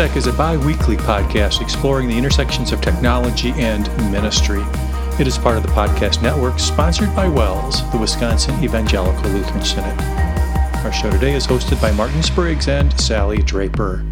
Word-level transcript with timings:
Tech 0.00 0.16
is 0.16 0.26
a 0.26 0.32
bi 0.32 0.56
weekly 0.56 0.96
podcast 0.96 1.60
exploring 1.60 2.08
the 2.08 2.16
intersections 2.16 2.72
of 2.72 2.80
technology 2.80 3.50
and 3.56 3.86
ministry. 4.10 4.62
It 5.20 5.26
is 5.26 5.36
part 5.36 5.58
of 5.58 5.62
the 5.62 5.68
podcast 5.72 6.22
network 6.22 6.58
sponsored 6.58 7.14
by 7.14 7.28
WELS, 7.28 7.82
the 7.92 7.98
Wisconsin 7.98 8.64
Evangelical 8.64 9.28
Lutheran 9.28 9.62
Synod. 9.62 10.00
Our 10.86 10.90
show 10.90 11.10
today 11.10 11.34
is 11.34 11.46
hosted 11.46 11.82
by 11.82 11.92
Martin 11.92 12.22
Spriggs 12.22 12.66
and 12.66 12.98
Sallie 12.98 13.42
Draper. 13.42 14.02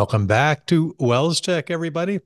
Welcome 0.00 0.26
back 0.26 0.64
to 0.68 0.96
WELS 0.98 1.42
Tech, 1.42 1.70
everybody. 1.70 2.20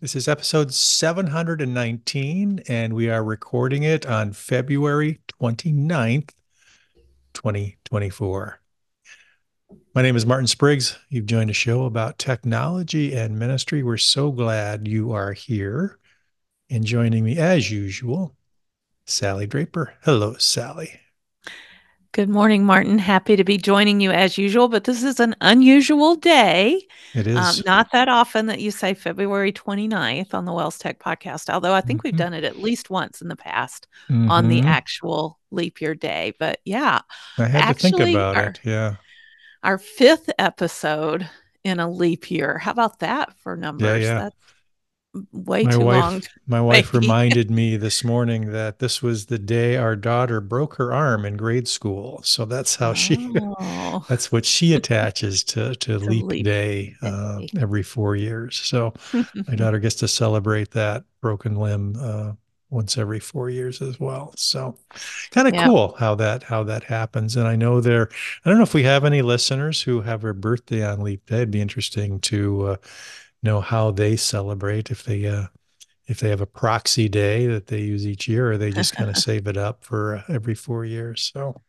This 0.00 0.16
is 0.16 0.28
episode 0.28 0.72
719, 0.72 2.62
and 2.66 2.94
we 2.94 3.10
are 3.10 3.22
recording 3.22 3.82
it 3.82 4.06
on 4.06 4.32
February 4.32 5.20
29th, 5.38 6.30
2024. 7.34 8.60
My 9.94 10.00
name 10.00 10.16
is 10.16 10.24
Martin 10.24 10.46
Spriggs. 10.46 10.98
You've 11.10 11.26
joined 11.26 11.50
a 11.50 11.52
show 11.52 11.84
about 11.84 12.18
technology 12.18 13.14
and 13.14 13.38
ministry. 13.38 13.82
We're 13.82 13.98
so 13.98 14.32
glad 14.32 14.88
you 14.88 15.12
are 15.12 15.34
here. 15.34 15.98
And 16.70 16.82
joining 16.82 17.24
me, 17.24 17.36
as 17.36 17.70
usual, 17.70 18.34
Sallie 19.04 19.46
Draper. 19.46 19.92
Hello, 20.00 20.36
Sallie. 20.38 21.01
Good 22.12 22.28
morning, 22.28 22.66
Martin. 22.66 22.98
Happy 22.98 23.36
to 23.36 23.44
be 23.44 23.56
joining 23.56 24.02
you 24.02 24.10
as 24.10 24.36
usual, 24.36 24.68
but 24.68 24.84
this 24.84 25.02
is 25.02 25.18
an 25.18 25.34
unusual 25.40 26.14
day. 26.14 26.86
It 27.14 27.26
um. 27.26 27.38
Um, 27.38 27.54
not 27.64 27.90
that 27.92 28.06
often 28.06 28.46
that 28.46 28.60
you 28.60 28.70
say 28.70 28.92
February 28.92 29.50
29th 29.50 30.34
on 30.34 30.44
the 30.44 30.52
WELS 30.52 30.76
Tech 30.76 30.98
podcast, 30.98 31.48
although 31.48 31.72
I 31.72 31.80
think 31.80 32.00
mm-hmm. 32.00 32.08
we've 32.08 32.18
done 32.18 32.34
it 32.34 32.44
at 32.44 32.58
least 32.58 32.90
once 32.90 33.22
in 33.22 33.28
the 33.28 33.36
past 33.36 33.86
mm-hmm. 34.10 34.30
on 34.30 34.48
the 34.48 34.58
mm-hmm. 34.58 34.68
actual 34.68 35.38
leap 35.50 35.80
year 35.80 35.94
day. 35.94 36.34
But 36.38 36.60
yeah, 36.66 37.00
I 37.38 37.46
had 37.46 37.62
actually, 37.62 37.92
to 37.92 37.96
think 37.96 38.16
about 38.16 38.36
our, 38.36 38.48
it. 38.48 38.60
Yeah. 38.62 38.96
Our 39.62 39.78
fifth 39.78 40.28
episode 40.38 41.30
in 41.64 41.80
a 41.80 41.90
leap 41.90 42.30
year. 42.30 42.58
How 42.58 42.72
about 42.72 42.98
that 42.98 43.32
for 43.38 43.56
numbers? 43.56 44.02
Yeah, 44.02 44.12
yeah. 44.12 44.18
That's 44.18 44.51
way 45.32 45.64
my 45.64 45.70
too 45.70 45.80
wife, 45.80 46.00
long. 46.00 46.22
My 46.46 46.60
wife 46.60 46.94
reminded 46.94 47.50
me 47.50 47.76
this 47.76 48.02
morning 48.02 48.52
that 48.52 48.78
this 48.78 49.02
was 49.02 49.26
the 49.26 49.38
day 49.38 49.76
our 49.76 49.96
daughter 49.96 50.40
broke 50.40 50.74
her 50.76 50.92
arm 50.92 51.24
in 51.24 51.36
grade 51.36 51.68
school. 51.68 52.20
So 52.24 52.44
that's 52.44 52.76
how 52.76 52.90
oh. 52.90 52.94
she, 52.94 53.32
that's 54.08 54.32
what 54.32 54.44
she 54.44 54.74
attaches 54.74 55.44
to 55.44 55.74
to, 55.76 55.76
to 55.76 55.98
leap, 55.98 56.24
leap, 56.24 56.44
day, 56.44 56.94
uh, 57.02 57.40
every 57.58 57.82
four 57.82 58.16
years. 58.16 58.56
So 58.56 58.94
my 59.12 59.54
daughter 59.54 59.78
gets 59.78 59.96
to 59.96 60.08
celebrate 60.08 60.70
that 60.72 61.04
broken 61.20 61.56
limb 61.56 61.96
uh, 62.00 62.32
once 62.70 62.96
every 62.96 63.20
four 63.20 63.50
years 63.50 63.82
as 63.82 64.00
well. 64.00 64.32
So 64.36 64.78
kind 65.30 65.46
of 65.46 65.54
yeah. 65.54 65.66
cool 65.66 65.94
how 65.98 66.14
that 66.16 66.42
how 66.42 66.64
that 66.64 66.84
happens. 66.84 67.36
And 67.36 67.46
I 67.46 67.54
know 67.54 67.80
there, 67.80 68.08
I 68.44 68.48
don't 68.48 68.58
know 68.58 68.64
if 68.64 68.74
we 68.74 68.84
have 68.84 69.04
any 69.04 69.20
listeners 69.20 69.82
who 69.82 70.00
have 70.00 70.22
their 70.22 70.32
birthday 70.32 70.84
on 70.84 71.02
leap 71.02 71.26
day. 71.26 71.36
It'd 71.36 71.50
be 71.50 71.60
interesting 71.60 72.18
to. 72.20 72.66
Uh, 72.66 72.76
know 73.42 73.60
how 73.60 73.90
they 73.90 74.16
celebrate 74.16 74.90
if 74.90 75.04
they 75.04 75.26
uh, 75.26 75.46
if 76.06 76.20
they 76.20 76.30
have 76.30 76.40
a 76.40 76.46
proxy 76.46 77.08
day 77.08 77.46
that 77.46 77.68
they 77.68 77.80
use 77.80 78.06
each 78.06 78.28
year 78.28 78.52
or 78.52 78.58
they 78.58 78.70
just 78.70 78.94
kind 78.94 79.10
of 79.10 79.16
save 79.28 79.46
it 79.46 79.56
up 79.56 79.84
for 79.84 80.16
uh, 80.16 80.22
every 80.28 80.54
four 80.54 80.84
years 80.84 81.30
so. 81.32 81.60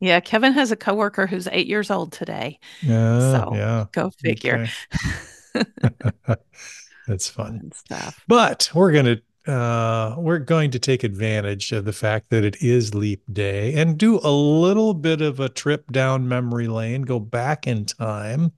Yeah 0.00 0.18
kevin 0.18 0.52
has 0.52 0.72
a 0.72 0.76
coworker 0.76 1.28
who's 1.28 1.46
eight 1.52 1.68
years 1.68 1.88
old 1.88 2.12
today 2.12 2.58
yeah 2.82 3.18
so 3.18 3.50
yeah 3.54 3.86
go 3.92 4.10
figure. 4.10 4.66
okay. 4.66 4.70
that's 7.06 7.28
fun 7.28 7.70
stuff. 7.74 8.22
But 8.26 8.70
we're 8.74 8.92
gonna 8.92 9.18
uh, 9.46 10.14
we're 10.18 10.38
going 10.38 10.70
to 10.70 10.78
take 10.78 11.02
advantage 11.02 11.72
of 11.72 11.84
the 11.84 11.92
fact 11.92 12.30
that 12.30 12.44
it 12.44 12.62
is 12.62 12.94
leap 12.94 13.22
day 13.32 13.74
and 13.74 13.98
do 13.98 14.20
a 14.22 14.30
little 14.30 14.94
bit 14.94 15.20
of 15.20 15.40
a 15.40 15.48
trip 15.48 15.90
down 15.90 16.28
memory 16.28 16.68
lane 16.68 17.02
go 17.02 17.18
back 17.18 17.66
in 17.66 17.84
time 17.84 18.52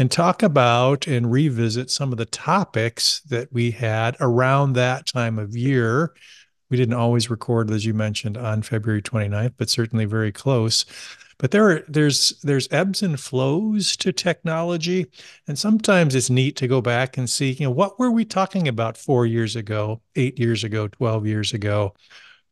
and 0.00 0.10
talk 0.10 0.42
about 0.42 1.06
and 1.06 1.30
revisit 1.30 1.90
some 1.90 2.10
of 2.10 2.16
the 2.16 2.24
topics 2.24 3.20
that 3.28 3.52
we 3.52 3.70
had 3.70 4.16
around 4.18 4.72
that 4.72 5.04
time 5.04 5.38
of 5.38 5.54
year. 5.54 6.14
We 6.70 6.78
didn't 6.78 6.94
always 6.94 7.28
record, 7.28 7.70
as 7.70 7.84
you 7.84 7.92
mentioned, 7.92 8.38
on 8.38 8.62
February 8.62 9.02
29th, 9.02 9.52
but 9.58 9.68
certainly 9.68 10.06
very 10.06 10.32
close. 10.32 10.86
But 11.36 11.50
there 11.50 11.70
are 11.70 11.84
there's 11.86 12.30
there's 12.42 12.66
ebbs 12.70 13.02
and 13.02 13.20
flows 13.20 13.94
to 13.98 14.10
technology, 14.10 15.04
and 15.46 15.58
sometimes 15.58 16.14
it's 16.14 16.30
neat 16.30 16.56
to 16.56 16.68
go 16.68 16.80
back 16.80 17.18
and 17.18 17.28
see, 17.28 17.52
you 17.52 17.66
know, 17.66 17.70
what 17.70 17.98
were 17.98 18.10
we 18.10 18.24
talking 18.24 18.68
about 18.68 18.96
four 18.96 19.26
years 19.26 19.54
ago, 19.54 20.00
eight 20.16 20.38
years 20.38 20.64
ago, 20.64 20.88
12 20.88 21.26
years 21.26 21.52
ago, 21.52 21.92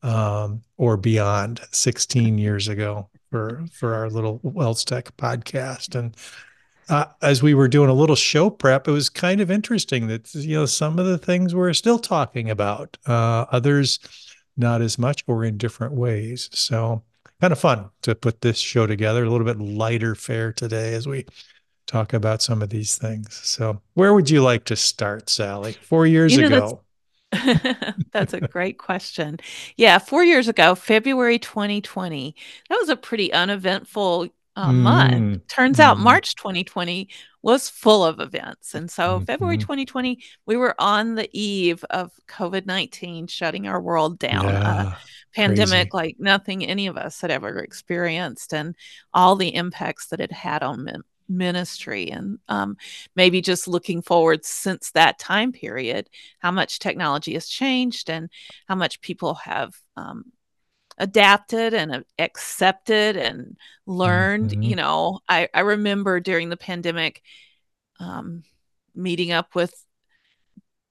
um, 0.03 0.63
or 0.77 0.99
beyond, 0.99 1.63
16 1.73 2.37
years 2.37 2.69
ago 2.69 3.09
for 3.31 3.65
for 3.73 3.95
our 3.95 4.11
little 4.11 4.39
WELS 4.43 4.85
Tech 4.85 5.17
podcast. 5.17 5.99
And 5.99 6.15
uh, 6.89 7.07
as 7.23 7.43
we 7.43 7.55
were 7.55 7.69
doing 7.69 7.91
a 7.91 7.95
little 7.95 8.17
show 8.17 8.51
prep, 8.51 8.89
it 8.89 8.93
was 8.93 9.09
kind 9.09 9.41
of 9.41 9.51
interesting 9.51 10.07
that 10.09 10.35
you 10.35 10.57
know 10.57 10.67
some 10.67 10.99
of 10.99 11.07
the 11.07 11.19
things 11.19 11.55
we're 11.55 11.73
still 11.73 11.99
talking 11.99 12.51
about, 12.51 12.97
uh, 13.07 13.47
others 13.51 13.99
not 14.57 14.83
as 14.83 14.99
much 14.99 15.23
or 15.27 15.45
in 15.45 15.57
different 15.57 15.95
ways. 15.95 16.49
So 16.53 17.03
kind 17.41 17.53
of 17.53 17.59
fun 17.59 17.91
to 18.03 18.15
put 18.15 18.41
this 18.41 18.59
show 18.59 18.87
together, 18.87 19.25
a 19.25 19.31
little 19.31 19.47
bit 19.47 19.61
lighter 19.61 20.15
fare 20.15 20.53
today 20.53 20.95
as 20.95 21.07
we 21.07 21.27
talk 21.87 22.13
about 22.13 22.43
some 22.43 22.63
of 22.63 22.71
these 22.71 22.97
things. 22.97 23.35
So 23.35 23.81
where 23.95 24.13
would 24.13 24.29
you 24.29 24.43
like 24.43 24.65
to 24.65 24.77
start, 24.77 25.31
Sallie? 25.31 25.73
Four 25.73 26.07
years 26.07 26.37
you 26.37 26.49
know, 26.49 26.57
ago. 26.57 26.81
That's, 27.31 27.95
that's 28.13 28.35
a 28.35 28.41
great 28.41 28.79
question. 28.79 29.39
Yeah, 29.77 29.99
four 29.99 30.25
years 30.25 30.49
ago, 30.49 30.75
February 30.75 31.39
2020, 31.39 32.35
that 32.69 32.77
was 32.77 32.89
a 32.89 32.97
pretty 32.97 33.33
uneventful 33.33 34.29
uh, 34.59 34.73
month. 34.73 35.13
Mm. 35.15 35.49
Turns 35.49 35.79
out 35.79 35.97
mm. 35.97 36.01
March 36.01 36.35
2020 36.35 37.09
was 37.43 37.69
full 37.69 38.05
of 38.05 38.19
events. 38.19 38.75
And 38.75 38.91
so 38.91 39.17
mm-hmm. 39.17 39.25
February 39.25 39.59
2020, 39.59 40.19
we 40.47 40.57
were 40.57 40.75
on 40.81 41.15
the 41.15 41.29
eve 41.33 41.85
of 41.91 42.11
COVID 42.27 42.67
19 42.67 43.29
shutting 43.29 43.69
our 43.69 43.81
world 43.81 44.19
down. 44.19 44.45
Yeah, 44.47 44.95
pandemic 45.35 45.91
crazy. 45.91 46.07
like 46.07 46.17
nothing 46.19 46.67
any 46.67 46.89
of 46.89 46.97
us 46.97 47.21
had 47.21 47.31
ever 47.31 47.59
experienced, 47.59 48.53
and 48.53 48.75
all 49.15 49.37
the 49.37 49.55
impacts 49.55 50.09
that 50.09 50.21
it 50.21 50.33
had 50.33 50.65
on 50.65 50.85
men- 50.85 51.03
ministry. 51.29 52.11
And 52.11 52.39
um, 52.49 52.77
maybe 53.15 53.41
just 53.41 53.69
looking 53.69 54.03
forward 54.03 54.45
since 54.45 54.91
that 54.91 55.21
time 55.21 55.53
period, 55.53 56.09
how 56.41 56.51
much 56.51 56.81
technology 56.81 57.35
has 57.35 57.47
changed 57.47 58.11
and 58.11 58.29
how 58.67 58.75
much 58.75 59.01
people 59.01 59.35
have 59.35 59.75
um, 59.97 60.25
adapted 60.99 61.75
and 61.75 62.05
accepted 62.19 63.17
and 63.17 63.57
learned. 63.87 64.51
Mm-hmm. 64.51 64.63
You 64.63 64.77
know, 64.77 65.21
I, 65.29 65.49
I 65.55 65.61
remember 65.61 66.21
during 66.21 66.49
the 66.49 66.57
pandemic 66.57 67.23
um, 68.01 68.43
meeting 68.95 69.33
up 69.33 69.55
with 69.55 69.75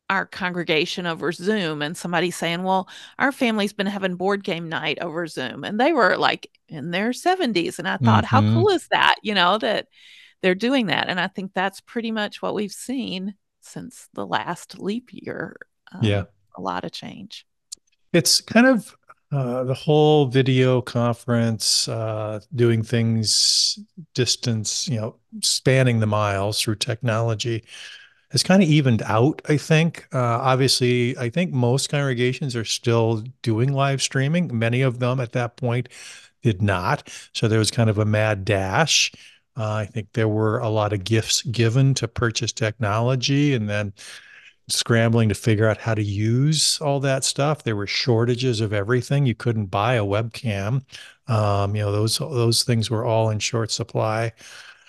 our 0.09 0.25
congregation 0.25 1.05
over 1.05 1.31
Zoom 1.31 1.81
and 1.81 1.95
somebody 1.95 2.31
saying, 2.31 2.63
Well, 2.63 2.87
our 3.19 3.31
family's 3.31 3.73
been 3.73 3.87
having 3.87 4.15
board 4.15 4.43
game 4.43 4.69
night 4.69 4.99
over 5.01 5.27
Zoom. 5.27 5.63
And 5.63 5.79
they 5.79 5.91
were 5.91 6.17
like 6.17 6.49
in 6.69 6.91
their 6.91 7.09
70s. 7.09 7.79
And 7.79 7.87
I 7.87 7.97
thought, 7.97 8.23
mm-hmm. 8.23 8.47
how 8.47 8.53
cool 8.53 8.69
is 8.69 8.87
that? 8.89 9.15
You 9.21 9.35
know, 9.35 9.57
that 9.57 9.87
they're 10.41 10.55
doing 10.55 10.87
that. 10.87 11.09
And 11.09 11.19
I 11.19 11.27
think 11.27 11.51
that's 11.53 11.81
pretty 11.81 12.11
much 12.11 12.41
what 12.41 12.55
we've 12.55 12.71
seen 12.71 13.35
since 13.61 14.07
the 14.13 14.25
last 14.25 14.79
leap 14.79 15.09
year. 15.11 15.57
Um, 15.91 16.01
yeah. 16.03 16.23
A 16.55 16.61
lot 16.61 16.85
of 16.85 16.91
change. 16.91 17.45
It's 18.13 18.41
kind 18.41 18.65
of 18.65 18.95
uh, 19.31 19.63
the 19.65 19.73
whole 19.73 20.27
video 20.27 20.81
conference, 20.81 21.87
uh, 21.87 22.39
doing 22.55 22.83
things 22.83 23.77
distance, 24.13 24.87
you 24.87 24.99
know, 24.99 25.15
spanning 25.41 25.99
the 25.99 26.07
miles 26.07 26.61
through 26.61 26.75
technology 26.75 27.63
has 28.31 28.43
kind 28.43 28.61
of 28.61 28.69
evened 28.69 29.01
out, 29.03 29.41
I 29.47 29.57
think. 29.57 30.07
Uh, 30.13 30.19
obviously, 30.19 31.17
I 31.17 31.29
think 31.29 31.53
most 31.53 31.89
congregations 31.89 32.55
are 32.55 32.65
still 32.65 33.23
doing 33.41 33.73
live 33.73 34.01
streaming. 34.01 34.57
Many 34.57 34.81
of 34.81 34.99
them 34.99 35.19
at 35.19 35.31
that 35.31 35.55
point 35.57 35.89
did 36.43 36.61
not. 36.61 37.09
So 37.33 37.47
there 37.47 37.59
was 37.59 37.71
kind 37.71 37.89
of 37.89 37.97
a 37.97 38.05
mad 38.05 38.45
dash. 38.45 39.11
Uh, 39.55 39.73
I 39.73 39.85
think 39.85 40.13
there 40.13 40.27
were 40.27 40.59
a 40.59 40.69
lot 40.69 40.93
of 40.93 41.03
gifts 41.03 41.41
given 41.43 41.93
to 41.95 42.07
purchase 42.07 42.51
technology 42.51 43.53
and 43.53 43.69
then 43.69 43.93
scrambling 44.69 45.29
to 45.29 45.35
figure 45.35 45.67
out 45.67 45.77
how 45.77 45.93
to 45.93 46.03
use 46.03 46.79
all 46.81 46.99
that 46.99 47.23
stuff. 47.23 47.63
There 47.63 47.75
were 47.75 47.87
shortages 47.87 48.61
of 48.61 48.73
everything. 48.73 49.25
You 49.25 49.35
couldn't 49.35 49.67
buy 49.67 49.95
a 49.95 50.03
webcam. 50.03 50.83
Um, 51.27 51.75
you 51.75 51.81
know, 51.83 51.91
those 51.91 52.17
those 52.17 52.63
things 52.63 52.89
were 52.89 53.05
all 53.05 53.29
in 53.29 53.39
short 53.39 53.71
supply. 53.71 54.33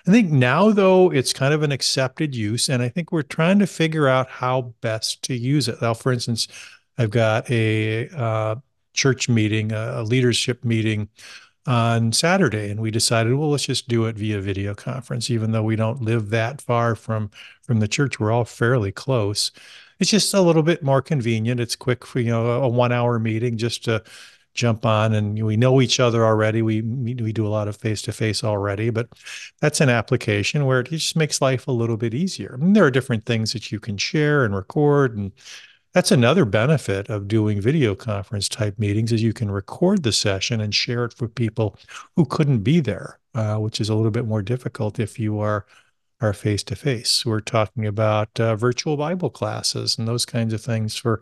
I 0.06 0.10
think 0.10 0.30
now 0.30 0.70
though 0.70 1.12
it's 1.12 1.32
kind 1.32 1.52
of 1.52 1.62
an 1.62 1.72
accepted 1.72 2.34
use, 2.34 2.68
and 2.68 2.82
I 2.82 2.88
think 2.88 3.12
we're 3.12 3.22
trying 3.22 3.58
to 3.60 3.66
figure 3.66 4.08
out 4.08 4.28
how 4.28 4.74
best 4.80 5.22
to 5.24 5.34
use 5.34 5.68
it. 5.68 5.80
Now, 5.82 5.94
for 5.94 6.12
instance, 6.12 6.48
I've 6.96 7.10
got 7.10 7.48
a 7.50 8.08
uh, 8.10 8.56
church 8.94 9.28
meeting, 9.28 9.72
a 9.72 10.02
leadership 10.02 10.64
meeting 10.64 11.08
on 11.68 12.12
Saturday, 12.12 12.70
and 12.70 12.80
we 12.80 12.90
decided, 12.90 13.34
well, 13.34 13.50
let's 13.50 13.66
just 13.66 13.88
do 13.88 14.06
it 14.06 14.16
via 14.16 14.40
video 14.40 14.74
conference, 14.74 15.30
even 15.30 15.52
though 15.52 15.62
we 15.62 15.76
don't 15.76 16.00
live 16.00 16.30
that 16.30 16.62
far 16.62 16.94
from 16.94 17.30
from 17.62 17.80
the 17.80 17.86
church. 17.86 18.18
We're 18.18 18.32
all 18.32 18.46
fairly 18.46 18.90
close. 18.90 19.52
It's 20.00 20.10
just 20.10 20.32
a 20.32 20.40
little 20.40 20.62
bit 20.62 20.82
more 20.82 21.02
convenient. 21.02 21.60
It's 21.60 21.76
quick 21.76 22.06
for 22.06 22.20
you 22.20 22.30
know 22.30 22.62
a 22.62 22.68
one 22.68 22.90
hour 22.90 23.18
meeting 23.18 23.58
just 23.58 23.84
to 23.84 24.02
jump 24.54 24.86
on 24.86 25.14
and 25.14 25.44
we 25.44 25.56
know 25.56 25.82
each 25.82 26.00
other 26.00 26.24
already. 26.24 26.62
We 26.62 26.80
we 26.80 27.32
do 27.34 27.46
a 27.46 27.48
lot 27.48 27.68
of 27.68 27.76
face 27.76 28.00
to 28.02 28.12
face 28.12 28.42
already, 28.42 28.88
but 28.88 29.08
that's 29.60 29.82
an 29.82 29.90
application 29.90 30.64
where 30.64 30.80
it 30.80 30.88
just 30.88 31.16
makes 31.16 31.42
life 31.42 31.68
a 31.68 31.72
little 31.72 31.98
bit 31.98 32.14
easier. 32.14 32.54
I 32.54 32.56
mean, 32.64 32.72
there 32.72 32.84
are 32.84 32.90
different 32.90 33.26
things 33.26 33.52
that 33.52 33.70
you 33.70 33.78
can 33.78 33.98
share 33.98 34.42
and 34.46 34.56
record 34.56 35.18
and 35.18 35.32
that's 35.98 36.12
another 36.12 36.44
benefit 36.44 37.08
of 37.08 37.26
doing 37.26 37.60
video 37.60 37.92
conference 37.92 38.48
type 38.48 38.78
meetings 38.78 39.10
is 39.10 39.20
you 39.20 39.32
can 39.32 39.50
record 39.50 40.04
the 40.04 40.12
session 40.12 40.60
and 40.60 40.72
share 40.72 41.04
it 41.04 41.12
for 41.12 41.26
people 41.26 41.76
who 42.14 42.24
couldn't 42.24 42.60
be 42.60 42.78
there, 42.78 43.18
uh, 43.34 43.56
which 43.56 43.80
is 43.80 43.88
a 43.88 43.94
little 43.96 44.12
bit 44.12 44.24
more 44.24 44.40
difficult 44.40 45.00
if 45.00 45.18
you 45.18 45.40
are 45.40 45.66
are 46.20 46.32
face 46.32 46.62
to 46.62 46.76
face. 46.76 47.26
We're 47.26 47.40
talking 47.40 47.84
about 47.84 48.38
uh, 48.38 48.54
virtual 48.54 48.96
Bible 48.96 49.28
classes 49.28 49.98
and 49.98 50.06
those 50.06 50.24
kinds 50.24 50.52
of 50.52 50.60
things 50.60 50.96
for 50.96 51.20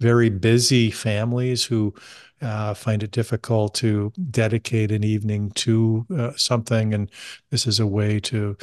very 0.00 0.30
busy 0.30 0.90
families 0.90 1.64
who 1.64 1.94
uh, 2.40 2.72
find 2.72 3.02
it 3.02 3.10
difficult 3.10 3.74
to 3.74 4.10
dedicate 4.30 4.90
an 4.90 5.04
evening 5.04 5.50
to 5.56 6.06
uh, 6.16 6.32
something. 6.36 6.94
And 6.94 7.10
this 7.50 7.66
is 7.66 7.78
a 7.78 7.86
way 7.86 8.20
to 8.20 8.56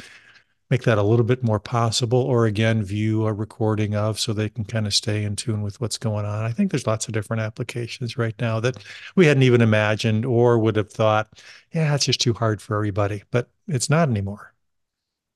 make 0.72 0.84
that 0.84 0.96
a 0.96 1.02
little 1.02 1.26
bit 1.26 1.42
more 1.42 1.60
possible, 1.60 2.18
or 2.22 2.46
again, 2.46 2.82
view 2.82 3.26
a 3.26 3.32
recording 3.32 3.94
of 3.94 4.18
so 4.18 4.32
they 4.32 4.48
can 4.48 4.64
kind 4.64 4.86
of 4.86 4.94
stay 4.94 5.22
in 5.22 5.36
tune 5.36 5.60
with 5.60 5.78
what's 5.82 5.98
going 5.98 6.24
on. 6.24 6.44
I 6.46 6.50
think 6.50 6.70
there's 6.70 6.86
lots 6.86 7.06
of 7.06 7.12
different 7.12 7.42
applications 7.42 8.16
right 8.16 8.34
now 8.40 8.58
that 8.60 8.82
we 9.14 9.26
hadn't 9.26 9.42
even 9.42 9.60
imagined 9.60 10.24
or 10.24 10.58
would 10.58 10.76
have 10.76 10.90
thought, 10.90 11.28
yeah, 11.72 11.94
it's 11.94 12.06
just 12.06 12.22
too 12.22 12.32
hard 12.32 12.62
for 12.62 12.74
everybody, 12.74 13.22
but 13.30 13.50
it's 13.68 13.90
not 13.90 14.08
anymore. 14.08 14.54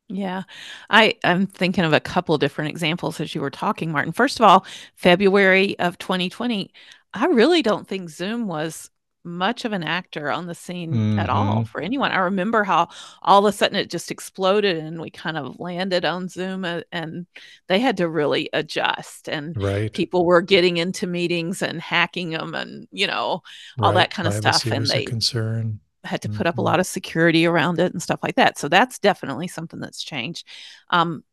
Yeah. 0.08 0.44
I 0.88 1.16
I'm 1.22 1.46
thinking 1.46 1.84
of 1.84 1.92
a 1.92 2.00
couple 2.00 2.38
different 2.38 2.70
examples 2.70 3.20
as 3.20 3.34
you 3.34 3.42
were 3.42 3.50
talking, 3.50 3.92
Martin. 3.92 4.12
First 4.12 4.40
of 4.40 4.46
all, 4.46 4.64
February 4.94 5.78
of 5.78 5.98
2020, 5.98 6.72
I 7.12 7.26
really 7.26 7.60
don't 7.60 7.86
think 7.86 8.08
Zoom 8.08 8.46
was 8.46 8.90
much 9.26 9.64
of 9.64 9.72
an 9.72 9.82
actor 9.82 10.30
on 10.30 10.46
the 10.46 10.54
scene 10.54 10.92
mm-hmm. 10.92 11.18
at 11.18 11.28
all 11.28 11.56
mm-hmm. 11.56 11.64
for 11.64 11.80
anyone. 11.80 12.12
I 12.12 12.18
remember 12.18 12.64
how 12.64 12.88
all 13.22 13.44
of 13.44 13.52
a 13.52 13.56
sudden 13.56 13.76
it 13.76 13.90
just 13.90 14.10
exploded 14.10 14.76
and 14.76 15.00
we 15.00 15.10
kind 15.10 15.36
of 15.36 15.58
landed 15.60 16.04
on 16.04 16.28
Zoom 16.28 16.64
uh, 16.64 16.82
and 16.92 17.26
they 17.66 17.80
had 17.80 17.96
to 17.98 18.08
really 18.08 18.48
adjust 18.52 19.28
and 19.28 19.60
right. 19.60 19.92
people 19.92 20.24
were 20.24 20.40
getting 20.40 20.76
into 20.76 21.06
meetings 21.06 21.60
and 21.60 21.80
hacking 21.80 22.30
them 22.30 22.54
and 22.54 22.86
you 22.92 23.06
know 23.06 23.42
all 23.80 23.92
right. 23.92 23.94
that 23.94 24.10
kind 24.10 24.28
of 24.28 24.40
Privacy 24.40 24.58
stuff 24.60 24.72
and 24.72 24.86
they 24.86 25.04
concern 25.04 25.80
had 26.04 26.22
to 26.22 26.28
put 26.28 26.46
up 26.46 26.54
a 26.54 26.56
mm-hmm. 26.58 26.66
lot 26.66 26.80
of 26.80 26.86
security 26.86 27.46
around 27.46 27.80
it 27.80 27.92
and 27.92 28.02
stuff 28.02 28.20
like 28.22 28.36
that. 28.36 28.58
So 28.58 28.68
that's 28.68 28.98
definitely 28.98 29.48
something 29.48 29.80
that's 29.80 30.02
changed. 30.02 30.46
Um, 30.88 31.24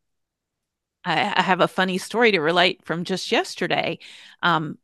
I, 1.06 1.34
I, 1.36 1.42
have 1.42 1.62
a 1.62 1.68
funny 1.68 1.98
story 1.98 2.32
to 2.32 2.40
relate 2.40 2.84
from 2.84 3.04
just 3.04 3.32
yesterday. 3.32 4.00
Um, 4.42 4.78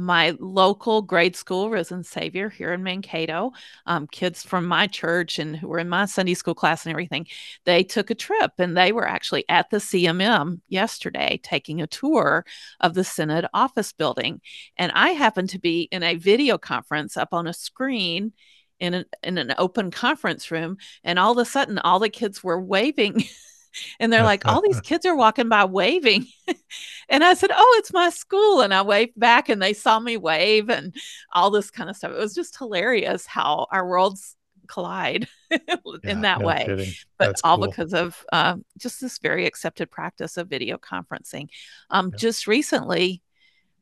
my 0.00 0.36
local 0.40 1.02
grade 1.02 1.36
school, 1.36 1.70
Risen 1.70 2.04
Savior, 2.04 2.48
here 2.48 2.72
in 2.72 2.82
Mankato, 2.82 3.52
um, 3.86 4.06
kids 4.06 4.42
from 4.42 4.66
my 4.66 4.86
church 4.86 5.38
and 5.38 5.56
who 5.56 5.68
were 5.68 5.78
in 5.78 5.88
my 5.88 6.06
Sunday 6.06 6.34
school 6.34 6.54
class 6.54 6.84
and 6.84 6.90
everything, 6.90 7.26
they 7.64 7.84
took 7.84 8.10
a 8.10 8.14
trip 8.14 8.52
and 8.58 8.76
they 8.76 8.92
were 8.92 9.06
actually 9.06 9.44
at 9.48 9.70
the 9.70 9.78
CMM 9.78 10.60
yesterday 10.68 11.40
taking 11.42 11.80
a 11.80 11.86
tour 11.86 12.44
of 12.80 12.94
the 12.94 13.04
Synod 13.04 13.46
office 13.52 13.92
building. 13.92 14.40
And 14.76 14.92
I 14.94 15.10
happened 15.10 15.50
to 15.50 15.58
be 15.58 15.82
in 15.90 16.02
a 16.02 16.16
video 16.16 16.58
conference 16.58 17.16
up 17.16 17.28
on 17.32 17.46
a 17.46 17.52
screen 17.52 18.32
in 18.78 18.94
an, 18.94 19.04
in 19.22 19.38
an 19.38 19.54
open 19.58 19.90
conference 19.90 20.50
room 20.50 20.78
and 21.04 21.18
all 21.18 21.32
of 21.32 21.38
a 21.38 21.44
sudden 21.44 21.78
all 21.78 21.98
the 21.98 22.08
kids 22.08 22.42
were 22.42 22.60
waving 22.60 23.24
and 23.98 24.12
they're 24.12 24.24
like 24.24 24.46
all 24.46 24.62
these 24.62 24.80
kids 24.82 25.06
are 25.06 25.16
walking 25.16 25.48
by 25.48 25.64
waving 25.64 26.26
and 27.08 27.24
i 27.24 27.34
said 27.34 27.50
oh 27.52 27.76
it's 27.78 27.92
my 27.92 28.10
school 28.10 28.60
and 28.60 28.74
i 28.74 28.82
waved 28.82 29.18
back 29.18 29.48
and 29.48 29.60
they 29.60 29.72
saw 29.72 29.98
me 29.98 30.16
wave 30.16 30.68
and 30.68 30.94
all 31.32 31.50
this 31.50 31.70
kind 31.70 31.90
of 31.90 31.96
stuff 31.96 32.12
it 32.12 32.18
was 32.18 32.34
just 32.34 32.58
hilarious 32.58 33.26
how 33.26 33.66
our 33.70 33.86
worlds 33.86 34.36
collide 34.66 35.26
in 35.50 35.60
yeah, 35.68 36.20
that 36.20 36.40
no 36.40 36.46
way 36.46 36.64
kidding. 36.66 36.92
but 37.18 37.26
That's 37.26 37.40
all 37.42 37.58
cool. 37.58 37.68
because 37.68 37.92
of 37.92 38.24
uh, 38.32 38.56
just 38.78 39.00
this 39.00 39.18
very 39.18 39.46
accepted 39.46 39.90
practice 39.90 40.36
of 40.36 40.48
video 40.48 40.78
conferencing 40.78 41.48
um, 41.90 42.10
yeah. 42.10 42.16
just 42.18 42.46
recently 42.46 43.20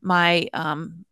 my 0.01 0.47
um, 0.53 1.05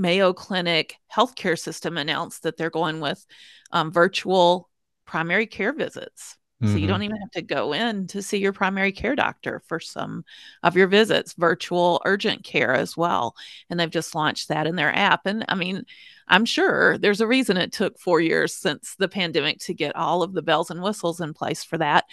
Mayo 0.00 0.32
Clinic 0.32 0.96
healthcare 1.14 1.58
system 1.58 1.98
announced 1.98 2.44
that 2.44 2.56
they're 2.56 2.70
going 2.70 3.00
with 3.00 3.24
um, 3.70 3.92
virtual 3.92 4.70
primary 5.04 5.46
care 5.46 5.72
visits. 5.72 6.36
Mm-hmm. 6.62 6.72
So 6.72 6.78
you 6.78 6.86
don't 6.86 6.96
mm-hmm. 6.96 7.04
even 7.04 7.16
have 7.16 7.30
to 7.32 7.42
go 7.42 7.72
in 7.72 8.06
to 8.08 8.22
see 8.22 8.38
your 8.38 8.52
primary 8.52 8.92
care 8.92 9.16
doctor 9.16 9.62
for 9.66 9.80
some 9.80 10.24
of 10.62 10.76
your 10.76 10.88
visits, 10.88 11.32
virtual 11.32 12.02
urgent 12.04 12.44
care 12.44 12.74
as 12.74 12.96
well. 12.96 13.34
And 13.68 13.80
they've 13.80 13.90
just 13.90 14.14
launched 14.14 14.48
that 14.48 14.66
in 14.66 14.76
their 14.76 14.94
app. 14.94 15.26
And 15.26 15.44
I 15.48 15.54
mean, 15.54 15.84
I'm 16.28 16.44
sure 16.44 16.98
there's 16.98 17.20
a 17.20 17.26
reason 17.26 17.56
it 17.56 17.72
took 17.72 17.98
four 17.98 18.20
years 18.20 18.54
since 18.54 18.94
the 18.96 19.08
pandemic 19.08 19.58
to 19.60 19.74
get 19.74 19.96
all 19.96 20.22
of 20.22 20.32
the 20.32 20.42
bells 20.42 20.70
and 20.70 20.82
whistles 20.82 21.20
in 21.20 21.34
place 21.34 21.64
for 21.64 21.78
that. 21.78 22.04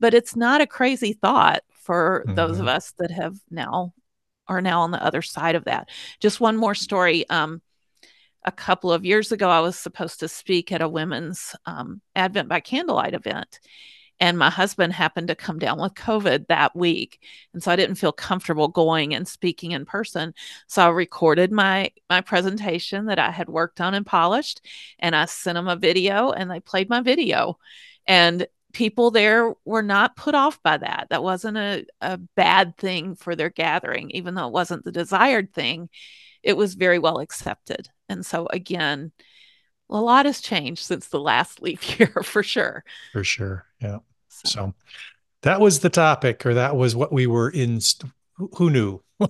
But 0.00 0.14
it's 0.14 0.36
not 0.36 0.60
a 0.60 0.66
crazy 0.66 1.14
thought 1.14 1.62
for 1.70 2.24
mm-hmm. 2.26 2.34
those 2.34 2.58
of 2.58 2.66
mm-hmm. 2.66 2.76
us 2.76 2.92
that 2.98 3.10
have 3.10 3.36
now 3.50 3.94
are 4.46 4.60
now 4.60 4.82
on 4.82 4.90
the 4.90 5.02
other 5.02 5.22
side 5.22 5.54
of 5.54 5.64
that. 5.64 5.88
Just 6.20 6.40
one 6.40 6.56
more 6.56 6.74
story. 6.74 7.28
Um, 7.30 7.62
a 8.44 8.52
couple 8.52 8.92
of 8.92 9.06
years 9.06 9.32
ago, 9.32 9.48
I 9.48 9.60
was 9.60 9.78
supposed 9.78 10.20
to 10.20 10.28
speak 10.28 10.70
at 10.70 10.82
a 10.82 10.88
women's 10.88 11.56
um, 11.64 12.00
Advent 12.14 12.48
by 12.48 12.60
Candlelight 12.60 13.14
event. 13.14 13.58
And 14.20 14.38
my 14.38 14.50
husband 14.50 14.92
happened 14.92 15.28
to 15.28 15.34
come 15.34 15.58
down 15.58 15.80
with 15.80 15.94
COVID 15.94 16.46
that 16.46 16.74
week. 16.76 17.20
And 17.52 17.62
so 17.62 17.70
I 17.72 17.76
didn't 17.76 17.96
feel 17.96 18.12
comfortable 18.12 18.68
going 18.68 19.14
and 19.14 19.26
speaking 19.26 19.72
in 19.72 19.84
person. 19.84 20.34
So 20.66 20.84
I 20.84 20.88
recorded 20.90 21.50
my 21.50 21.90
my 22.08 22.20
presentation 22.20 23.06
that 23.06 23.18
I 23.18 23.30
had 23.30 23.48
worked 23.48 23.80
on 23.80 23.94
and 23.94 24.06
polished. 24.06 24.64
And 24.98 25.16
I 25.16 25.24
sent 25.24 25.56
them 25.56 25.68
a 25.68 25.76
video 25.76 26.30
and 26.30 26.50
they 26.50 26.60
played 26.60 26.88
my 26.88 27.00
video. 27.00 27.58
And 28.06 28.46
people 28.74 29.10
there 29.10 29.54
were 29.64 29.82
not 29.82 30.16
put 30.16 30.34
off 30.34 30.62
by 30.62 30.76
that. 30.76 31.06
That 31.08 31.22
wasn't 31.22 31.56
a, 31.56 31.86
a 32.00 32.18
bad 32.18 32.76
thing 32.76 33.14
for 33.14 33.34
their 33.34 33.50
gathering, 33.50 34.10
even 34.10 34.34
though 34.34 34.48
it 34.48 34.52
wasn't 34.52 34.84
the 34.84 34.92
desired 34.92 35.54
thing. 35.54 35.88
It 36.42 36.56
was 36.58 36.74
very 36.74 36.98
well 36.98 37.20
accepted. 37.20 37.88
And 38.08 38.26
so, 38.26 38.46
again, 38.50 39.12
a 39.88 40.00
lot 40.00 40.26
has 40.26 40.40
changed 40.40 40.84
since 40.84 41.08
the 41.08 41.20
last 41.20 41.62
leap 41.62 41.98
year 41.98 42.12
for 42.22 42.42
sure. 42.42 42.84
For 43.12 43.24
sure. 43.24 43.64
Yeah. 43.84 43.98
So, 44.28 44.48
so 44.48 44.74
that 45.42 45.60
was 45.60 45.80
the 45.80 45.90
topic, 45.90 46.44
or 46.44 46.54
that 46.54 46.74
was 46.76 46.96
what 46.96 47.12
we 47.12 47.26
were 47.26 47.50
in. 47.50 47.80
St- 47.80 48.10
who 48.36 48.70
knew? 48.70 49.00
you 49.20 49.28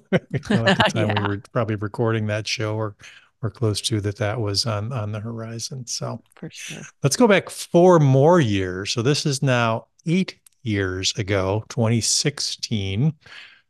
know, 0.50 0.66
at 0.66 0.78
the 0.78 0.84
time 0.94 1.08
yeah. 1.08 1.22
we 1.22 1.28
were 1.28 1.42
probably 1.52 1.76
recording 1.76 2.26
that 2.28 2.48
show 2.48 2.74
or 2.76 2.96
or 3.44 3.50
close 3.50 3.80
to 3.82 4.00
that 4.00 4.16
that 4.16 4.40
was 4.40 4.64
on 4.64 4.90
on 4.92 5.12
the 5.12 5.20
horizon 5.20 5.86
so 5.86 6.20
for 6.34 6.48
sure 6.50 6.82
let's 7.02 7.16
go 7.16 7.28
back 7.28 7.50
four 7.50 8.00
more 8.00 8.40
years 8.40 8.90
so 8.90 9.02
this 9.02 9.26
is 9.26 9.42
now 9.42 9.86
eight 10.06 10.38
years 10.62 11.12
ago 11.18 11.62
2016 11.68 13.12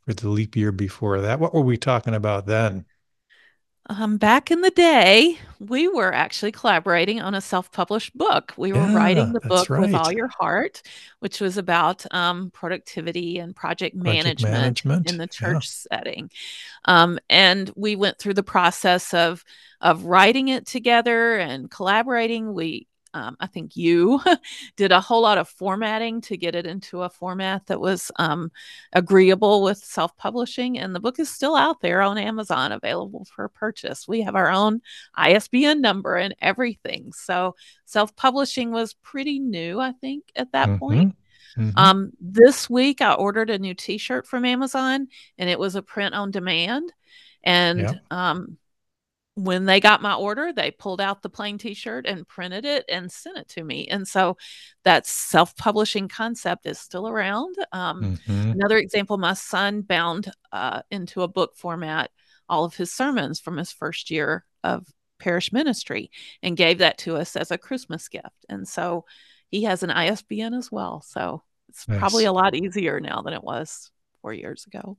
for 0.07 0.15
the 0.15 0.29
leap 0.29 0.55
year 0.55 0.71
before 0.71 1.21
that 1.21 1.41
what 1.41 1.53
were 1.53 1.61
we 1.61 1.77
talking 1.77 2.15
about 2.15 2.47
then 2.47 2.85
um, 3.87 4.17
back 4.17 4.51
in 4.51 4.63
the 4.63 4.71
day, 4.71 5.39
we 5.61 5.89
were 5.89 6.13
actually 6.13 6.53
collaborating 6.53 7.21
on 7.21 7.35
a 7.35 7.41
self-published 7.41 8.17
book. 8.17 8.55
We 8.57 8.73
were 8.73 8.79
yeah, 8.79 8.97
writing 8.97 9.33
the 9.33 9.41
book 9.41 9.69
right. 9.69 9.81
with 9.81 9.95
all 9.95 10.11
your 10.11 10.29
heart, 10.29 10.81
which 11.21 11.41
was 11.41 11.59
about 11.59 12.05
um, 12.15 12.51
productivity 12.51 13.39
and 13.39 13.55
project, 13.55 13.95
project 13.95 14.17
management, 14.25 14.53
management, 14.53 15.11
in 15.11 15.19
the 15.19 15.27
church 15.27 15.69
yeah. 15.91 15.99
setting. 15.99 16.31
Um, 16.87 17.19
and 17.29 17.71
we 17.77 17.95
went 17.95 18.19
through 18.19 18.35
the 18.35 18.43
process 18.43 19.13
of 19.13 19.45
of 19.81 20.05
writing 20.05 20.49
it 20.49 20.67
together 20.67 21.37
and 21.37 21.71
collaborating. 21.71 22.55
We 22.55 22.87
um, 23.15 23.37
I 23.39 23.47
think 23.47 23.77
you 23.77 24.21
did 24.77 24.93
a 24.93 25.01
whole 25.01 25.23
lot 25.23 25.39
of 25.39 25.49
formatting 25.49 26.21
to 26.23 26.37
get 26.37 26.55
it 26.55 26.67
into 26.67 27.03
a 27.03 27.09
format 27.09 27.67
that 27.67 27.81
was 27.81 28.11
um, 28.17 28.51
agreeable 28.93 29.63
with 29.63 29.79
self 29.79 30.17
publishing. 30.17 30.79
And 30.79 30.95
the 30.95 31.01
book 31.01 31.19
is 31.19 31.31
still 31.31 31.55
out 31.55 31.81
there 31.81 32.03
on 32.03 32.19
Amazon, 32.19 32.73
available 32.73 33.25
for 33.25 33.49
purchase. 33.49 34.07
We 34.07 34.23
have 34.23 34.35
our 34.35 34.51
own 34.51 34.83
ISBN 35.15 35.81
number 35.81 36.17
and 36.17 36.35
everything. 36.43 37.13
So 37.13 37.55
self 37.85 38.15
publishing 38.17 38.73
was 38.73 38.95
pretty 38.95 39.39
new, 39.39 39.81
I 39.81 39.93
think, 39.93 40.25
at 40.35 40.53
that 40.53 40.69
mm-hmm. 40.69 40.79
point. 40.79 41.17
Mm-hmm. 41.57 41.79
Um, 41.79 42.13
this 42.21 42.69
week, 42.69 43.01
I 43.01 43.15
ordered 43.15 43.49
a 43.49 43.61
new 43.61 43.75
t 43.75 43.97
shirt 43.97 44.27
from 44.27 44.45
Amazon, 44.45 45.07
and 45.39 45.49
it 45.49 45.59
was 45.59 45.77
a 45.77 45.83
print 45.83 46.15
on 46.15 46.33
demand. 46.33 46.93
And 47.45 47.81
yeah. 47.81 47.93
um, 48.11 48.59
when 49.35 49.65
they 49.65 49.81
got 49.81 50.03
my 50.03 50.15
order, 50.15 50.53
they 50.53 50.71
pulled 50.71 51.01
out 51.01 51.23
the 51.23 51.29
plain 51.29 51.59
t-shirt 51.59 52.07
and 52.07 52.27
printed 52.27 52.65
it 52.65 52.85
and 52.89 53.11
sent 53.11 53.37
it 53.37 53.49
to 53.49 53.65
me. 53.65 53.89
And 53.89 54.07
so 54.07 54.37
that 54.85 55.07
self-publishing 55.07 56.09
concept 56.09 56.67
is 56.67 56.79
still 56.79 57.09
around. 57.09 57.57
Um, 57.73 58.19
mm-hmm. 58.29 58.53
Another 58.53 58.77
example, 58.79 59.19
my 59.19 59.35
son 59.35 59.81
bound 59.81 60.31
uh, 60.53 60.83
into 60.91 61.23
a 61.23 61.29
book 61.29 61.57
format 61.57 62.11
all 62.49 62.65
of 62.65 62.77
his 62.77 62.93
sermons 62.93 63.41
from 63.41 63.57
his 63.57 63.73
first 63.73 64.11
year 64.11 64.45
of 64.63 64.87
parish 65.19 65.53
ministry 65.53 66.11
and 66.43 66.57
gave 66.57 66.79
that 66.79 66.99
to 66.99 67.17
us 67.17 67.37
as 67.37 67.51
a 67.51 67.59
Christmas 67.59 68.09
gift. 68.09 68.45
And 68.49 68.69
so 68.69 69.05
he 69.51 69.65
has 69.65 69.83
an 69.83 69.91
ISBN 69.91 70.55
as 70.55 70.71
well. 70.71 71.03
So 71.07 71.43
it's 71.69 71.89
nice. 71.89 71.99
probably 71.99 72.25
a 72.25 72.33
lot 72.33 72.55
easier 72.55 73.01
now 73.01 73.23
than 73.23 73.35
it 73.35 73.43
was 73.43 73.91
four 74.21 74.33
years 74.33 74.67
ago. 74.67 74.99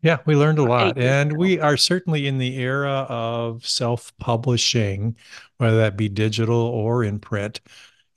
Yeah, 0.00 0.18
we 0.26 0.36
learned 0.36 0.58
a 0.58 0.64
lot. 0.64 0.96
And 0.96 1.36
we 1.36 1.58
are 1.58 1.76
certainly 1.76 2.26
in 2.26 2.38
the 2.38 2.56
era 2.58 3.06
of 3.08 3.66
self 3.66 4.16
publishing, 4.18 5.16
whether 5.56 5.78
that 5.78 5.96
be 5.96 6.08
digital 6.08 6.56
or 6.56 7.02
in 7.02 7.18
print. 7.18 7.60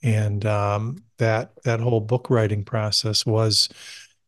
And 0.03 0.45
um, 0.45 1.03
that 1.17 1.51
that 1.63 1.79
whole 1.79 1.99
book 1.99 2.29
writing 2.29 2.63
process 2.63 3.25
was 3.25 3.69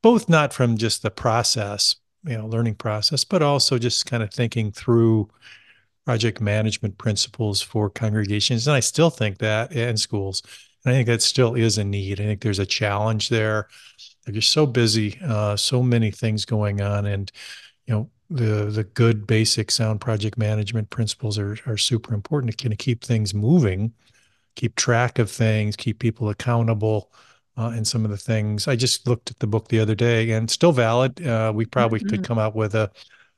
both 0.01 0.29
not 0.29 0.53
from 0.53 0.77
just 0.77 1.03
the 1.03 1.12
process, 1.12 1.95
you 2.25 2.38
know, 2.38 2.48
learning 2.48 2.75
process, 2.75 3.24
but 3.24 3.41
also 3.41 3.77
just 3.77 4.05
kind 4.05 4.24
of 4.24 4.31
thinking 4.31 4.72
through 4.72 5.29
project 6.05 6.41
management 6.41 6.98
principles 6.98 7.62
for 7.62 7.89
congregations. 7.89 8.67
And 8.67 8.75
I 8.75 8.81
still 8.81 9.10
think 9.10 9.38
that 9.39 9.72
in 9.72 9.98
schools. 9.98 10.41
And 10.85 10.93
I 10.93 10.97
think 10.97 11.07
that 11.07 11.21
still 11.21 11.55
is 11.55 11.77
a 11.77 11.83
need. 11.83 12.19
I 12.19 12.25
think 12.25 12.41
there's 12.41 12.59
a 12.59 12.65
challenge 12.65 13.29
there 13.29 13.67
they're 14.23 14.33
just 14.33 14.51
so 14.51 14.65
busy, 14.65 15.19
uh, 15.23 15.55
so 15.55 15.83
many 15.83 16.11
things 16.11 16.45
going 16.45 16.81
on, 16.81 17.05
and 17.05 17.31
you 17.85 17.93
know 17.93 18.09
the 18.29 18.65
the 18.65 18.83
good 18.83 19.27
basic 19.27 19.69
sound 19.69 20.01
project 20.01 20.37
management 20.37 20.89
principles 20.89 21.37
are 21.37 21.57
are 21.65 21.77
super 21.77 22.13
important 22.13 22.51
to 22.51 22.57
kind 22.57 22.71
of 22.71 22.79
keep 22.79 23.03
things 23.03 23.33
moving, 23.33 23.93
keep 24.55 24.75
track 24.75 25.19
of 25.19 25.29
things, 25.29 25.75
keep 25.75 25.99
people 25.99 26.29
accountable. 26.29 27.11
Uh, 27.55 27.71
and 27.75 27.87
some 27.87 28.03
of 28.03 28.09
the 28.09 28.17
things 28.17 28.67
I 28.67 28.75
just 28.75 29.07
looked 29.07 29.29
at 29.29 29.37
the 29.37 29.45
book 29.45 29.67
the 29.67 29.79
other 29.79 29.93
day, 29.93 30.31
and 30.31 30.49
still 30.49 30.71
valid. 30.71 31.25
Uh, 31.25 31.51
we 31.53 31.65
probably 31.65 31.99
mm-hmm. 31.99 32.09
could 32.09 32.23
come 32.23 32.39
out 32.39 32.55
with 32.55 32.73
a 32.73 32.89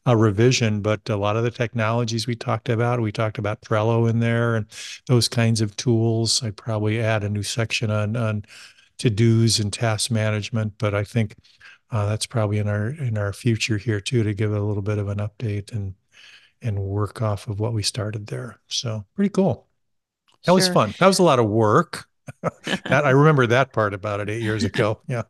a 0.06 0.16
revision, 0.16 0.82
but 0.82 1.10
a 1.10 1.16
lot 1.16 1.36
of 1.36 1.44
the 1.44 1.52
technologies 1.52 2.28
we 2.28 2.36
talked 2.36 2.70
about, 2.70 3.02
we 3.02 3.12
talked 3.12 3.38
about 3.38 3.62
Trello 3.62 4.10
in 4.10 4.20
there 4.20 4.56
and 4.56 4.68
those 5.08 5.28
kinds 5.28 5.62
of 5.62 5.76
tools. 5.76 6.44
I'd 6.44 6.58
probably 6.58 7.02
add 7.02 7.24
a 7.24 7.30
new 7.30 7.44
section 7.44 7.90
on 7.90 8.16
on 8.16 8.46
to 9.00 9.10
dos 9.10 9.60
and 9.60 9.74
task 9.74 10.12
management. 10.12 10.74
But 10.78 10.94
I 10.94 11.04
think 11.04 11.36
uh, 11.92 12.08
that's 12.08 12.26
probably 12.26 12.60
in 12.60 12.68
our 12.68 12.90
in 12.90 13.18
our 13.18 13.34
future 13.34 13.78
here 13.78 14.00
too 14.00 14.24
to 14.24 14.34
give 14.34 14.54
a 14.54 14.60
little 14.60 14.84
bit 14.84 14.98
of 14.98 15.08
an 15.08 15.18
update 15.18 15.72
and 15.72 15.96
and 16.62 16.80
work 16.80 17.22
off 17.22 17.48
of 17.48 17.60
what 17.60 17.74
we 17.74 17.84
started 17.84 18.28
there. 18.28 18.60
So 18.68 19.06
pretty 19.16 19.30
cool. 19.30 19.68
That 20.46 20.52
sure. 20.52 20.56
was 20.56 20.70
fun. 20.70 20.94
That 21.00 21.08
was 21.08 21.20
a 21.20 21.24
lot 21.24 21.40
of 21.40 21.48
work. 21.48 22.08
that 22.44 23.06
I 23.06 23.12
remember 23.12 23.48
that 23.48 23.74
part 23.74 23.94
about 23.94 24.20
it 24.20 24.30
eight 24.30 24.42
years 24.42 24.64
ago. 24.66 25.00
Yeah, 25.08 25.24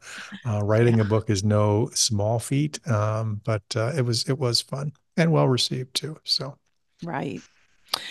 uh, 0.45 0.61
writing 0.63 0.97
yeah. 0.97 1.03
a 1.03 1.05
book 1.05 1.29
is 1.29 1.43
no 1.43 1.89
small 1.93 2.39
feat, 2.39 2.85
um, 2.87 3.41
but 3.43 3.63
uh, 3.75 3.93
it 3.95 4.01
was 4.01 4.27
it 4.29 4.37
was 4.37 4.61
fun 4.61 4.93
and 5.17 5.31
well 5.31 5.47
received 5.47 5.95
too. 5.95 6.17
So 6.23 6.57
right. 7.03 7.41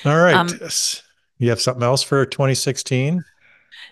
All 0.04 0.18
right. 0.18 0.34
Um, 0.34 0.48
you 1.38 1.50
have 1.50 1.60
something 1.60 1.82
else 1.82 2.02
for 2.02 2.24
2016? 2.24 3.24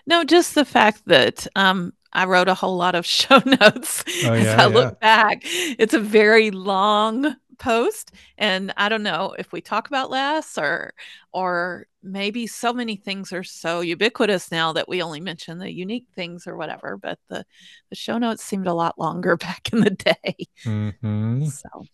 No, 0.07 0.23
just 0.23 0.55
the 0.55 0.65
fact 0.65 1.03
that 1.05 1.45
um, 1.55 1.93
I 2.13 2.25
wrote 2.25 2.47
a 2.47 2.53
whole 2.53 2.77
lot 2.77 2.95
of 2.95 3.05
show 3.05 3.41
notes 3.45 4.03
oh, 4.25 4.33
as 4.33 4.47
I 4.47 4.65
look 4.65 4.99
back. 4.99 5.41
It's 5.43 5.93
a 5.93 5.99
very 5.99 6.51
long 6.51 7.35
post, 7.59 8.11
and 8.37 8.73
I 8.77 8.89
don't 8.89 9.03
know 9.03 9.35
if 9.37 9.51
we 9.51 9.61
talk 9.61 9.87
about 9.87 10.09
less 10.09 10.57
or 10.57 10.93
or 11.31 11.87
maybe 12.01 12.47
so 12.47 12.73
many 12.73 12.95
things 12.95 13.31
are 13.31 13.43
so 13.43 13.81
ubiquitous 13.81 14.51
now 14.51 14.73
that 14.73 14.89
we 14.89 15.01
only 15.01 15.21
mention 15.21 15.57
the 15.57 15.71
unique 15.71 16.07
things 16.15 16.47
or 16.47 16.55
whatever. 16.55 16.97
But 16.97 17.19
the 17.29 17.45
the 17.89 17.95
show 17.95 18.17
notes 18.17 18.43
seemed 18.43 18.67
a 18.67 18.73
lot 18.73 18.99
longer 18.99 19.37
back 19.37 19.69
in 19.71 19.81
the 19.81 19.91
day. 19.91 20.47
Mm-hmm. 20.65 21.45
So. 21.45 21.85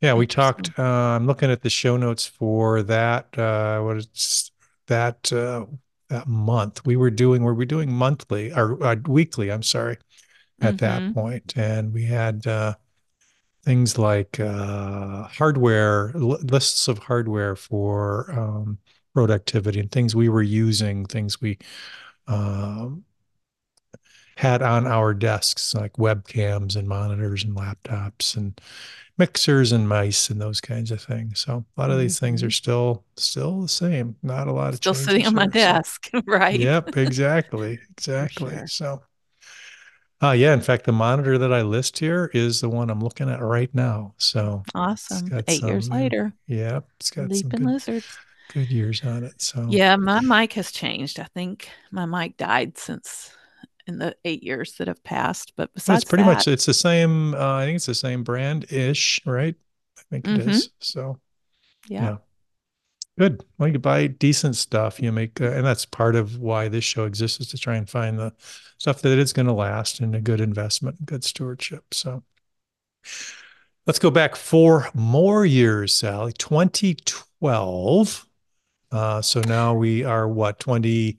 Yeah, 0.00 0.14
we 0.14 0.26
talked. 0.26 0.78
Uh, 0.78 0.82
I'm 0.82 1.26
looking 1.26 1.50
at 1.50 1.62
the 1.62 1.70
show 1.70 1.96
notes 1.96 2.26
for 2.26 2.82
that. 2.82 3.38
Uh, 3.38 3.80
what 3.80 3.96
is 3.96 4.50
that? 4.86 5.32
Uh, 5.32 5.64
that 6.08 6.26
month. 6.28 6.84
We 6.84 6.96
were 6.96 7.10
doing 7.10 7.42
were 7.42 7.54
we 7.54 7.66
doing 7.66 7.92
monthly 7.92 8.52
or 8.52 8.82
uh, 8.84 8.96
weekly? 9.06 9.50
I'm 9.50 9.62
sorry, 9.62 9.98
at 10.60 10.76
mm-hmm. 10.76 10.76
that 10.76 11.14
point, 11.14 11.54
and 11.56 11.92
we 11.92 12.04
had 12.04 12.46
uh, 12.46 12.74
things 13.64 13.98
like 13.98 14.38
uh, 14.40 15.24
hardware 15.24 16.12
lists 16.14 16.88
of 16.88 16.98
hardware 16.98 17.56
for 17.56 18.30
um, 18.32 18.78
productivity 19.14 19.80
and 19.80 19.90
things 19.90 20.14
we 20.14 20.28
were 20.28 20.42
using, 20.42 21.06
things 21.06 21.40
we 21.40 21.58
um, 22.26 23.04
had 24.36 24.62
on 24.62 24.86
our 24.86 25.14
desks 25.14 25.74
like 25.74 25.94
webcams 25.94 26.76
and 26.76 26.88
monitors 26.88 27.44
and 27.44 27.56
laptops 27.56 28.36
and 28.36 28.60
mixers 29.16 29.72
and 29.72 29.88
mice 29.88 30.28
and 30.28 30.40
those 30.40 30.60
kinds 30.60 30.90
of 30.90 31.00
things. 31.00 31.40
So 31.40 31.64
a 31.76 31.80
lot 31.80 31.90
of 31.90 31.98
these 31.98 32.18
things 32.18 32.42
are 32.42 32.46
mm-hmm. 32.46 32.52
still 32.52 33.04
still 33.16 33.62
the 33.62 33.68
same. 33.68 34.16
Not 34.22 34.48
a 34.48 34.52
lot 34.52 34.70
of 34.70 34.76
still 34.76 34.94
sitting 34.94 35.26
on 35.26 35.34
my 35.34 35.46
desk, 35.46 36.10
right? 36.26 36.58
Yep, 36.58 36.96
exactly, 36.96 37.78
exactly. 37.92 38.50
Sure. 38.50 38.66
So, 38.66 39.02
uh, 40.22 40.32
yeah. 40.32 40.52
In 40.54 40.60
fact, 40.60 40.84
the 40.84 40.92
monitor 40.92 41.38
that 41.38 41.52
I 41.52 41.62
list 41.62 41.98
here 41.98 42.30
is 42.32 42.60
the 42.60 42.68
one 42.68 42.90
I'm 42.90 43.00
looking 43.00 43.28
at 43.28 43.40
right 43.40 43.72
now. 43.74 44.14
So 44.18 44.62
awesome. 44.74 45.28
Eight 45.48 45.60
some, 45.60 45.68
years 45.68 45.90
later. 45.90 46.32
Yeah, 46.46 46.80
it's 46.98 47.10
got 47.10 47.28
Leaping 47.28 47.36
some 47.36 47.50
good, 47.50 47.60
lizards. 47.60 48.18
good 48.52 48.70
years 48.70 49.02
on 49.04 49.24
it. 49.24 49.40
So 49.40 49.66
yeah, 49.68 49.96
my 49.96 50.20
mic 50.20 50.52
has 50.54 50.72
changed. 50.72 51.20
I 51.20 51.26
think 51.34 51.68
my 51.90 52.06
mic 52.06 52.36
died 52.36 52.78
since 52.78 53.36
in 53.86 53.98
the 53.98 54.16
eight 54.24 54.42
years 54.42 54.74
that 54.74 54.88
have 54.88 55.02
passed. 55.04 55.52
But 55.56 55.72
besides, 55.74 56.02
it's 56.02 56.08
pretty 56.08 56.24
that, 56.24 56.34
much 56.34 56.48
it's 56.48 56.66
the 56.66 56.74
same. 56.74 57.34
Uh, 57.34 57.56
I 57.56 57.64
think 57.64 57.76
it's 57.76 57.86
the 57.86 57.94
same 57.94 58.22
brand 58.24 58.72
ish, 58.72 59.20
right? 59.26 59.54
I 59.98 60.02
think 60.10 60.24
mm-hmm. 60.24 60.40
it 60.40 60.48
is. 60.48 60.70
So 60.80 61.18
yeah. 61.88 62.02
yeah. 62.02 62.16
Good. 63.16 63.44
Well, 63.58 63.68
you 63.68 63.78
buy 63.78 64.08
decent 64.08 64.56
stuff. 64.56 65.00
You 65.00 65.12
make, 65.12 65.40
uh, 65.40 65.50
and 65.52 65.64
that's 65.64 65.86
part 65.86 66.16
of 66.16 66.38
why 66.38 66.68
this 66.68 66.84
show 66.84 67.04
exists 67.04 67.40
is 67.40 67.48
to 67.48 67.58
try 67.58 67.76
and 67.76 67.88
find 67.88 68.18
the 68.18 68.32
stuff 68.78 69.02
that 69.02 69.18
is 69.18 69.32
going 69.32 69.46
to 69.46 69.52
last 69.52 70.00
and 70.00 70.16
a 70.16 70.20
good 70.20 70.40
investment, 70.40 71.06
good 71.06 71.22
stewardship. 71.22 71.84
So 71.92 72.24
let's 73.86 74.00
go 74.00 74.10
back 74.10 74.34
four 74.34 74.88
more 74.94 75.46
years, 75.46 75.94
Sallie. 75.94 76.32
2012. 76.32 78.26
Uh, 78.90 79.22
so 79.22 79.40
now 79.42 79.74
we 79.74 80.04
are 80.04 80.28
what 80.28 80.58
20 80.58 81.18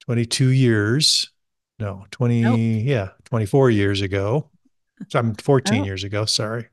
22 0.00 0.48
years. 0.48 1.30
No, 1.78 2.04
20, 2.10 2.40
nope. 2.42 2.58
yeah, 2.60 3.08
24 3.24 3.70
years 3.70 4.02
ago. 4.02 4.50
I'm 5.14 5.34
14 5.34 5.80
oh. 5.80 5.84
years 5.84 6.04
ago, 6.04 6.24
sorry. 6.26 6.68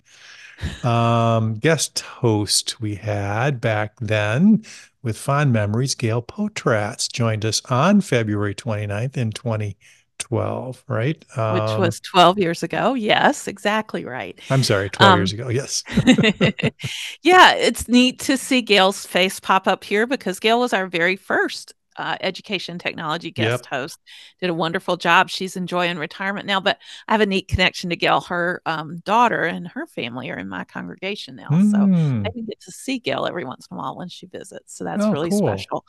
Um, 0.83 1.55
guest 1.55 1.99
host 1.99 2.79
we 2.81 2.95
had 2.95 3.61
back 3.61 3.99
then 3.99 4.63
with 5.07 5.17
fond 5.17 5.53
memories, 5.53 5.95
Gail 5.95 6.21
Potratz 6.21 7.11
joined 7.11 7.45
us 7.45 7.61
on 7.69 8.01
February 8.01 8.53
29th 8.53 9.15
in 9.15 9.31
2012, 9.31 10.83
right? 10.87 11.25
Um, 11.37 11.53
Which 11.53 11.79
was 11.79 11.99
12 12.01 12.39
years 12.39 12.61
ago. 12.61 12.93
Yes, 12.93 13.47
exactly 13.47 14.03
right. 14.03 14.37
I'm 14.49 14.63
sorry, 14.63 14.89
12 14.89 15.11
um, 15.11 15.19
years 15.19 15.33
ago. 15.33 15.49
Yes. 15.49 15.83
yeah, 17.21 17.53
it's 17.53 17.87
neat 17.87 18.19
to 18.19 18.37
see 18.37 18.61
Gail's 18.61 19.05
face 19.05 19.39
pop 19.39 19.67
up 19.67 19.83
here 19.83 20.05
because 20.05 20.39
Gail 20.39 20.59
was 20.59 20.73
our 20.73 20.87
very 20.87 21.15
first 21.15 21.73
uh, 21.97 22.17
education 22.21 22.79
technology 22.79 23.31
guest 23.31 23.65
yep. 23.65 23.65
host. 23.65 23.99
Did 24.39 24.49
a 24.49 24.53
wonderful 24.53 24.97
job. 24.97 25.29
She's 25.29 25.55
enjoying 25.55 25.97
retirement 25.97 26.45
now, 26.45 26.59
but 26.59 26.77
I 27.07 27.13
have 27.13 27.21
a 27.21 27.25
neat 27.25 27.47
connection 27.47 27.89
to 27.89 27.95
Gail. 27.95 28.21
Her 28.21 28.61
um, 28.65 28.99
daughter 29.05 29.43
and 29.43 29.67
her 29.67 29.85
family 29.87 30.29
are 30.29 30.37
in 30.37 30.49
my 30.49 30.63
congregation 30.63 31.35
now, 31.35 31.49
mm. 31.49 31.71
so 31.71 31.77
I 31.77 32.31
can 32.31 32.45
get 32.45 32.59
to 32.61 32.71
see 32.71 32.99
Gail 32.99 33.25
every 33.25 33.45
once 33.45 33.67
in 33.69 33.75
a 33.75 33.79
while 33.79 33.97
when 33.97 34.09
she 34.09 34.27
visits. 34.27 34.75
So 34.75 34.83
that's 34.83 35.03
oh, 35.03 35.11
really 35.11 35.29
cool. 35.29 35.39
special. 35.39 35.85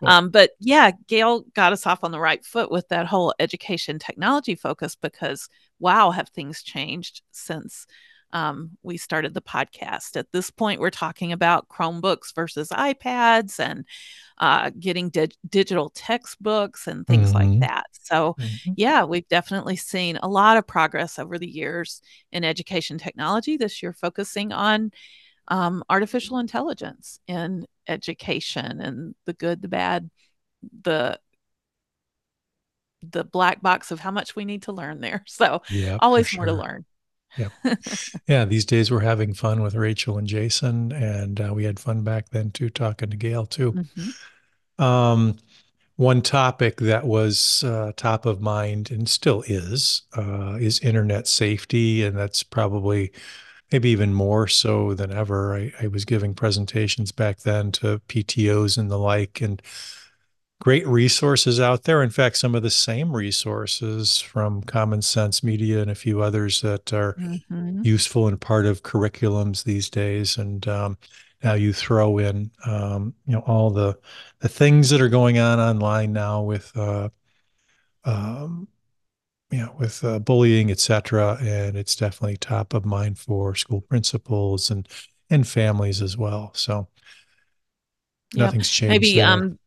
Cool. 0.00 0.08
Um, 0.08 0.30
but 0.30 0.52
yeah, 0.60 0.92
Gail 1.08 1.40
got 1.54 1.72
us 1.72 1.86
off 1.86 2.04
on 2.04 2.12
the 2.12 2.20
right 2.20 2.44
foot 2.44 2.70
with 2.70 2.88
that 2.88 3.06
whole 3.06 3.34
education 3.38 3.98
technology 3.98 4.54
focus 4.54 4.94
because 4.94 5.48
wow, 5.78 6.10
have 6.10 6.28
things 6.28 6.62
changed 6.62 7.22
since 7.32 7.86
um, 8.32 8.70
we 8.82 8.96
started 8.96 9.34
the 9.34 9.42
podcast. 9.42 10.16
At 10.16 10.30
this 10.32 10.50
point, 10.50 10.80
we're 10.80 10.90
talking 10.90 11.32
about 11.32 11.68
Chromebooks 11.68 12.34
versus 12.34 12.68
iPads 12.68 13.58
and 13.58 13.84
uh, 14.38 14.70
getting 14.78 15.10
di- 15.10 15.28
digital 15.48 15.90
textbooks 15.90 16.86
and 16.86 17.06
things 17.06 17.32
mm-hmm. 17.32 17.50
like 17.50 17.60
that. 17.60 17.86
So, 17.92 18.34
mm-hmm. 18.38 18.72
yeah, 18.76 19.04
we've 19.04 19.28
definitely 19.28 19.76
seen 19.76 20.18
a 20.22 20.28
lot 20.28 20.56
of 20.56 20.66
progress 20.66 21.18
over 21.18 21.38
the 21.38 21.50
years 21.50 22.02
in 22.32 22.44
education 22.44 22.98
technology. 22.98 23.56
This 23.56 23.82
year, 23.82 23.92
focusing 23.92 24.52
on 24.52 24.92
um, 25.48 25.82
artificial 25.90 26.38
intelligence 26.38 27.20
in 27.26 27.66
education 27.88 28.80
and 28.80 29.14
the 29.26 29.32
good, 29.32 29.62
the 29.62 29.68
bad, 29.68 30.10
the 30.82 31.18
the 33.02 33.24
black 33.24 33.62
box 33.62 33.90
of 33.90 33.98
how 33.98 34.10
much 34.10 34.36
we 34.36 34.44
need 34.44 34.64
to 34.64 34.72
learn 34.72 35.00
there. 35.00 35.24
So, 35.26 35.62
yeah, 35.70 35.96
always 36.00 36.34
more 36.36 36.46
to 36.46 36.52
learn 36.52 36.84
yeah 37.36 37.74
yeah 38.28 38.44
these 38.44 38.64
days 38.64 38.90
we're 38.90 39.00
having 39.00 39.32
fun 39.34 39.62
with 39.62 39.74
rachel 39.74 40.18
and 40.18 40.26
jason 40.26 40.92
and 40.92 41.40
uh, 41.40 41.52
we 41.54 41.64
had 41.64 41.78
fun 41.78 42.02
back 42.02 42.28
then 42.30 42.50
too 42.50 42.68
talking 42.68 43.10
to 43.10 43.16
gail 43.16 43.46
too 43.46 43.72
mm-hmm. 43.72 44.82
um, 44.82 45.36
one 45.96 46.22
topic 46.22 46.76
that 46.78 47.04
was 47.04 47.62
uh, 47.64 47.92
top 47.96 48.24
of 48.24 48.40
mind 48.40 48.90
and 48.90 49.08
still 49.08 49.44
is 49.46 50.02
uh, 50.16 50.56
is 50.60 50.80
internet 50.80 51.26
safety 51.26 52.02
and 52.04 52.16
that's 52.16 52.42
probably 52.42 53.12
maybe 53.72 53.90
even 53.90 54.12
more 54.12 54.48
so 54.48 54.94
than 54.94 55.12
ever. 55.12 55.54
I, 55.54 55.72
I 55.80 55.86
was 55.86 56.04
giving 56.04 56.34
presentations 56.34 57.12
back 57.12 57.40
then 57.40 57.72
to 57.72 58.00
PTOs 58.08 58.76
and 58.76 58.90
the 58.90 58.98
like, 58.98 59.40
and 59.40 59.62
great 60.60 60.86
resources 60.86 61.58
out 61.58 61.84
there. 61.84 62.02
In 62.02 62.10
fact, 62.10 62.36
some 62.36 62.54
of 62.54 62.62
the 62.62 62.70
same 62.70 63.16
resources 63.16 64.20
from 64.20 64.62
Common 64.62 65.02
Sense 65.02 65.42
Media 65.42 65.80
and 65.80 65.90
a 65.90 65.94
few 65.94 66.22
others 66.22 66.60
that 66.60 66.92
are 66.92 67.14
mm-hmm. 67.14 67.80
useful 67.82 68.28
and 68.28 68.40
part 68.40 68.66
of 68.66 68.82
curriculums 68.82 69.64
these 69.64 69.88
days. 69.88 70.36
And 70.36 70.66
um, 70.68 70.98
now 71.42 71.54
you 71.54 71.72
throw 71.72 72.18
in, 72.18 72.50
um, 72.66 73.14
you 73.26 73.32
know, 73.32 73.40
all 73.40 73.70
the 73.70 73.98
the 74.40 74.48
things 74.48 74.90
that 74.90 75.00
are 75.00 75.08
going 75.08 75.38
on 75.38 75.58
online 75.58 76.12
now 76.12 76.42
with, 76.42 76.70
uh, 76.76 77.08
um, 78.04 78.68
you 79.50 79.58
know, 79.58 79.74
with 79.78 80.04
uh, 80.04 80.18
bullying, 80.18 80.70
etc. 80.70 81.38
And 81.40 81.76
it's 81.76 81.96
definitely 81.96 82.36
top 82.36 82.74
of 82.74 82.84
mind 82.84 83.18
for 83.18 83.54
school 83.54 83.80
principals 83.80 84.70
and 84.70 84.86
and 85.30 85.48
families 85.48 86.02
as 86.02 86.18
well. 86.18 86.50
So 86.54 86.88
nothing's 88.34 88.68
changed. 88.68 88.90
Maybe 88.90 89.16
there. 89.16 89.28
um 89.28 89.58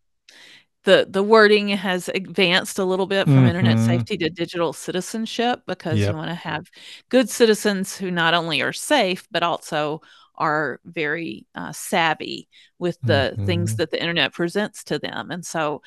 the 0.83 1.07
the 1.09 1.23
wording 1.23 1.69
has 1.69 2.09
advanced 2.09 2.79
a 2.79 2.85
little 2.85 3.05
bit 3.05 3.25
from 3.25 3.35
mm-hmm. 3.35 3.47
internet 3.47 3.79
safety 3.79 4.17
to 4.17 4.29
digital 4.29 4.73
citizenship 4.73 5.61
because 5.65 5.99
yep. 5.99 6.11
you 6.11 6.17
want 6.17 6.29
to 6.29 6.35
have 6.35 6.69
good 7.09 7.29
citizens 7.29 7.97
who 7.97 8.11
not 8.11 8.33
only 8.33 8.61
are 8.61 8.73
safe 8.73 9.27
but 9.31 9.43
also 9.43 10.01
are 10.35 10.79
very 10.83 11.45
uh, 11.55 11.71
savvy 11.71 12.47
with 12.79 12.97
the 13.01 13.33
mm-hmm. 13.33 13.45
things 13.45 13.75
that 13.75 13.91
the 13.91 13.99
internet 13.99 14.33
presents 14.33 14.83
to 14.83 14.99
them 14.99 15.31
and 15.31 15.45
so 15.45 15.81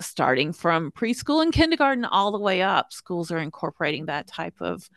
starting 0.00 0.52
from 0.52 0.92
preschool 0.92 1.42
and 1.42 1.52
kindergarten 1.52 2.04
all 2.04 2.30
the 2.30 2.38
way 2.38 2.62
up 2.62 2.92
schools 2.92 3.30
are 3.30 3.38
incorporating 3.38 4.06
that 4.06 4.26
type 4.26 4.54
of 4.60 4.88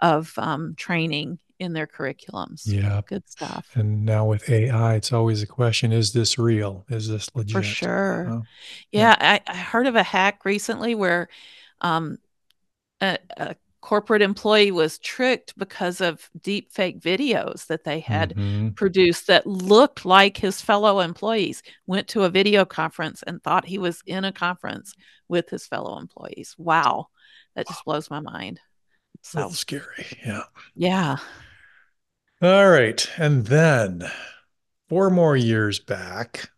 of 0.00 0.32
um, 0.38 0.74
training 0.76 1.38
in 1.58 1.72
their 1.72 1.86
curriculums. 1.86 2.62
Yeah. 2.66 3.00
Good 3.06 3.28
stuff. 3.28 3.70
And 3.74 4.04
now 4.04 4.26
with 4.26 4.48
AI, 4.50 4.94
it's 4.94 5.12
always 5.12 5.42
a 5.42 5.46
question 5.46 5.92
is 5.92 6.12
this 6.12 6.38
real? 6.38 6.84
Is 6.88 7.08
this 7.08 7.28
legit? 7.34 7.52
For 7.52 7.62
sure. 7.62 8.28
Uh, 8.28 8.40
yeah. 8.92 9.16
yeah. 9.20 9.40
I, 9.46 9.52
I, 9.52 9.56
heard 9.56 9.86
of 9.86 9.96
a 9.96 10.02
hack 10.02 10.44
recently 10.44 10.94
where 10.94 11.28
um, 11.80 12.18
a, 13.00 13.18
a, 13.36 13.56
corporate 13.82 14.22
employee 14.22 14.72
was 14.72 14.98
tricked 14.98 15.56
because 15.56 16.00
of 16.00 16.28
deep 16.42 16.72
fake 16.72 17.00
videos 17.00 17.68
that 17.68 17.84
they 17.84 18.00
had 18.00 18.30
mm-hmm. 18.30 18.70
produced 18.70 19.28
that 19.28 19.46
looked 19.46 20.04
like 20.04 20.36
his 20.36 20.60
fellow 20.60 20.98
employees 20.98 21.62
went 21.86 22.08
to 22.08 22.24
a 22.24 22.28
video 22.28 22.64
conference 22.64 23.22
and 23.22 23.40
thought 23.44 23.64
he 23.64 23.78
was 23.78 24.02
in 24.04 24.24
a 24.24 24.32
conference 24.32 24.92
with 25.28 25.48
his 25.50 25.68
fellow 25.68 26.00
employees 26.00 26.56
wow 26.58 27.06
that 27.54 27.68
just 27.68 27.84
blows 27.84 28.10
my 28.10 28.18
mind 28.18 28.58
so 29.22 29.50
scary 29.50 30.04
yeah 30.26 30.42
yeah 30.74 31.16
all 32.42 32.68
right. 32.68 33.08
And 33.16 33.46
then 33.46 34.10
four 34.88 35.10
more 35.10 35.36
years 35.36 35.78
back 35.78 36.50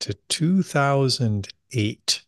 to 0.00 0.14
2008, 0.28 2.22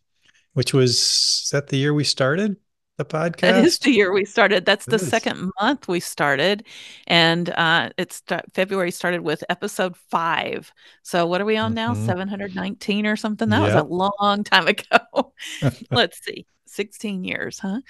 which 0.53 0.73
was 0.73 0.91
is 0.91 1.49
that 1.51 1.67
the 1.67 1.77
year 1.77 1.93
we 1.93 2.03
started 2.03 2.57
the 2.97 3.05
podcast? 3.05 3.41
That 3.41 3.65
is 3.65 3.79
the 3.79 3.91
year 3.91 4.13
we 4.13 4.25
started. 4.25 4.65
That's 4.65 4.87
it 4.87 4.91
the 4.91 4.95
is. 4.97 5.07
second 5.07 5.51
month 5.59 5.87
we 5.87 5.99
started. 5.99 6.65
And 7.07 7.49
uh, 7.49 7.89
it's 7.97 8.21
February 8.53 8.91
started 8.91 9.21
with 9.21 9.43
episode 9.49 9.97
five. 9.97 10.71
So 11.03 11.25
what 11.25 11.41
are 11.41 11.45
we 11.45 11.57
on 11.57 11.75
mm-hmm. 11.75 11.93
now? 11.93 12.05
719 12.05 13.05
or 13.05 13.15
something? 13.15 13.49
That 13.49 13.61
yep. 13.61 13.73
was 13.73 13.83
a 13.83 13.87
long 13.87 14.43
time 14.43 14.67
ago. 14.67 15.33
Let's 15.91 16.23
see. 16.23 16.45
16 16.67 17.23
years, 17.23 17.59
huh? 17.59 17.81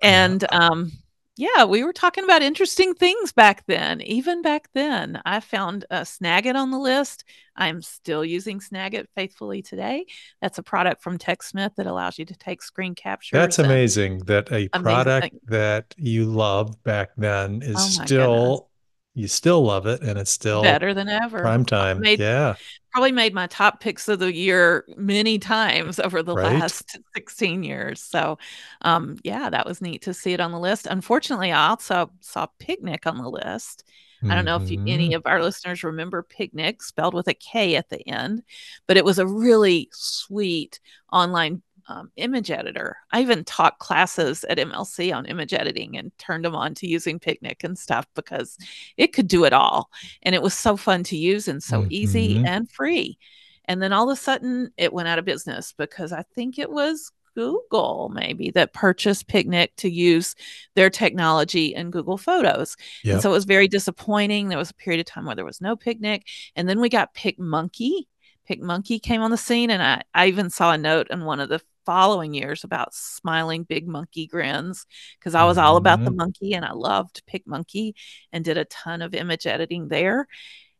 And 0.00 0.44
um 0.52 0.92
yeah, 1.36 1.64
we 1.64 1.84
were 1.84 1.92
talking 1.92 2.24
about 2.24 2.42
interesting 2.42 2.94
things 2.94 3.32
back 3.32 3.64
then. 3.66 4.00
Even 4.02 4.42
back 4.42 4.68
then, 4.74 5.20
I 5.24 5.40
found 5.40 5.84
uh, 5.90 6.00
Snagit 6.00 6.54
on 6.54 6.70
the 6.70 6.78
list. 6.78 7.24
I'm 7.56 7.82
still 7.82 8.24
using 8.24 8.60
Snagit 8.60 9.06
faithfully 9.14 9.62
today. 9.62 10.06
That's 10.42 10.58
a 10.58 10.62
product 10.62 11.02
from 11.02 11.18
TechSmith 11.18 11.76
that 11.76 11.86
allows 11.86 12.18
you 12.18 12.24
to 12.26 12.36
take 12.36 12.62
screen 12.62 12.94
capture. 12.94 13.36
That's 13.36 13.58
amazing 13.58 14.18
that 14.26 14.50
a 14.52 14.68
product 14.68 15.34
that 15.46 15.94
you 15.96 16.24
loved 16.24 16.82
back 16.82 17.10
then 17.16 17.62
is 17.62 17.76
oh 17.76 18.04
still 18.04 18.69
you 19.14 19.28
still 19.28 19.62
love 19.62 19.86
it 19.86 20.02
and 20.02 20.18
it's 20.18 20.30
still 20.30 20.62
better 20.62 20.94
than 20.94 21.08
ever. 21.08 21.40
Prime 21.40 21.64
time. 21.64 22.00
Made, 22.00 22.20
yeah. 22.20 22.54
Probably 22.92 23.12
made 23.12 23.34
my 23.34 23.46
top 23.46 23.80
picks 23.80 24.08
of 24.08 24.18
the 24.18 24.32
year 24.32 24.84
many 24.96 25.38
times 25.38 25.98
over 26.00 26.22
the 26.22 26.34
right? 26.34 26.60
last 26.60 26.98
16 27.14 27.62
years. 27.62 28.02
So, 28.02 28.38
um, 28.82 29.16
yeah, 29.22 29.50
that 29.50 29.66
was 29.66 29.80
neat 29.80 30.02
to 30.02 30.14
see 30.14 30.32
it 30.32 30.40
on 30.40 30.52
the 30.52 30.58
list. 30.58 30.86
Unfortunately, 30.86 31.52
I 31.52 31.68
also 31.68 32.10
saw 32.20 32.46
Picnik 32.60 33.06
on 33.06 33.18
the 33.18 33.28
list. 33.28 33.84
I 34.22 34.34
don't 34.34 34.44
know 34.44 34.56
if 34.56 34.70
you, 34.70 34.82
any 34.86 35.08
mm-hmm. 35.08 35.16
of 35.16 35.22
our 35.24 35.42
listeners 35.42 35.82
remember 35.82 36.22
Picnik, 36.22 36.82
spelled 36.82 37.14
with 37.14 37.26
a 37.28 37.34
K 37.34 37.76
at 37.76 37.88
the 37.88 38.06
end, 38.06 38.42
but 38.86 38.98
it 38.98 39.04
was 39.04 39.18
a 39.18 39.26
really 39.26 39.88
sweet 39.92 40.78
online 41.10 41.62
um, 41.90 42.10
image 42.16 42.50
editor. 42.50 42.96
I 43.10 43.20
even 43.20 43.44
taught 43.44 43.80
classes 43.80 44.44
at 44.44 44.58
MLC 44.58 45.14
on 45.14 45.26
image 45.26 45.52
editing 45.52 45.96
and 45.96 46.16
turned 46.18 46.44
them 46.44 46.54
on 46.54 46.74
to 46.76 46.86
using 46.86 47.18
Picnik 47.18 47.64
and 47.64 47.76
stuff 47.76 48.06
because 48.14 48.56
it 48.96 49.12
could 49.12 49.26
do 49.26 49.44
it 49.44 49.52
all. 49.52 49.90
And 50.22 50.34
it 50.34 50.42
was 50.42 50.54
so 50.54 50.76
fun 50.76 51.02
to 51.04 51.16
use 51.16 51.48
and 51.48 51.62
so 51.62 51.80
mm-hmm. 51.80 51.92
easy 51.92 52.42
and 52.46 52.70
free. 52.70 53.18
And 53.64 53.82
then 53.82 53.92
all 53.92 54.08
of 54.08 54.16
a 54.16 54.20
sudden 54.20 54.70
it 54.76 54.92
went 54.92 55.08
out 55.08 55.18
of 55.18 55.24
business 55.24 55.74
because 55.76 56.12
I 56.12 56.22
think 56.34 56.58
it 56.58 56.70
was 56.70 57.10
Google 57.34 58.10
maybe 58.14 58.50
that 58.50 58.72
purchased 58.72 59.28
Picnik 59.28 59.70
to 59.78 59.90
use 59.90 60.34
their 60.74 60.90
technology 60.90 61.74
in 61.74 61.90
Google 61.90 62.18
Photos. 62.18 62.76
Yep. 63.02 63.14
And 63.14 63.22
so 63.22 63.30
it 63.30 63.34
was 63.34 63.44
very 63.44 63.68
disappointing. 63.68 64.48
There 64.48 64.58
was 64.58 64.70
a 64.70 64.74
period 64.74 65.00
of 65.00 65.06
time 65.06 65.26
where 65.26 65.36
there 65.36 65.44
was 65.44 65.60
no 65.60 65.76
Picnik. 65.76 66.22
And 66.54 66.68
then 66.68 66.80
we 66.80 66.88
got 66.88 67.14
PicMonkey. 67.14 68.04
PicMonkey 68.50 69.00
came 69.00 69.22
on 69.22 69.30
the 69.30 69.36
scene, 69.36 69.70
and 69.70 69.82
I, 69.82 70.02
I 70.12 70.26
even 70.26 70.50
saw 70.50 70.72
a 70.72 70.78
note 70.78 71.06
in 71.10 71.24
one 71.24 71.38
of 71.38 71.48
the 71.48 71.60
following 71.86 72.34
years 72.34 72.64
about 72.64 72.94
smiling 72.94 73.64
big 73.64 73.86
monkey 73.86 74.26
grins 74.26 74.86
because 75.18 75.34
I 75.34 75.44
was 75.44 75.58
all 75.58 75.76
about 75.76 76.00
the 76.00 76.10
mm-hmm. 76.10 76.16
monkey 76.16 76.54
and 76.54 76.64
I 76.64 76.72
loved 76.72 77.22
PicMonkey 77.26 77.94
and 78.32 78.44
did 78.44 78.58
a 78.58 78.64
ton 78.64 79.02
of 79.02 79.14
image 79.14 79.46
editing 79.46 79.88
there. 79.88 80.26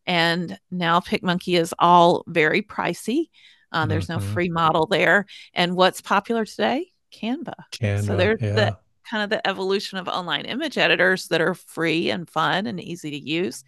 And 0.06 0.58
now 0.70 1.00
PicMonkey 1.00 1.58
is 1.58 1.74
all 1.78 2.24
very 2.26 2.62
pricey. 2.62 3.30
Uh, 3.72 3.86
there's 3.86 4.08
mm-hmm. 4.08 4.26
no 4.26 4.32
free 4.32 4.48
model 4.48 4.86
there. 4.86 5.26
And 5.54 5.76
what's 5.76 6.00
popular 6.00 6.44
today? 6.44 6.90
Canva. 7.12 7.54
Canva. 7.72 8.06
So 8.06 8.16
there's 8.16 8.40
yeah. 8.40 8.52
the 8.52 8.78
kind 9.08 9.24
of 9.24 9.30
the 9.30 9.46
evolution 9.46 9.98
of 9.98 10.08
online 10.08 10.44
image 10.44 10.78
editors 10.78 11.28
that 11.28 11.40
are 11.40 11.54
free 11.54 12.10
and 12.10 12.28
fun 12.28 12.66
and 12.66 12.80
easy 12.80 13.10
to 13.10 13.18
use. 13.18 13.64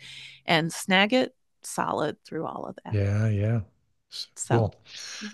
And 0.46 0.70
Snagit 0.70 1.30
solid 1.62 2.16
through 2.24 2.46
all 2.46 2.66
of 2.66 2.76
that. 2.84 2.94
Yeah, 2.94 3.28
yeah. 3.28 3.60
So, 4.34 4.72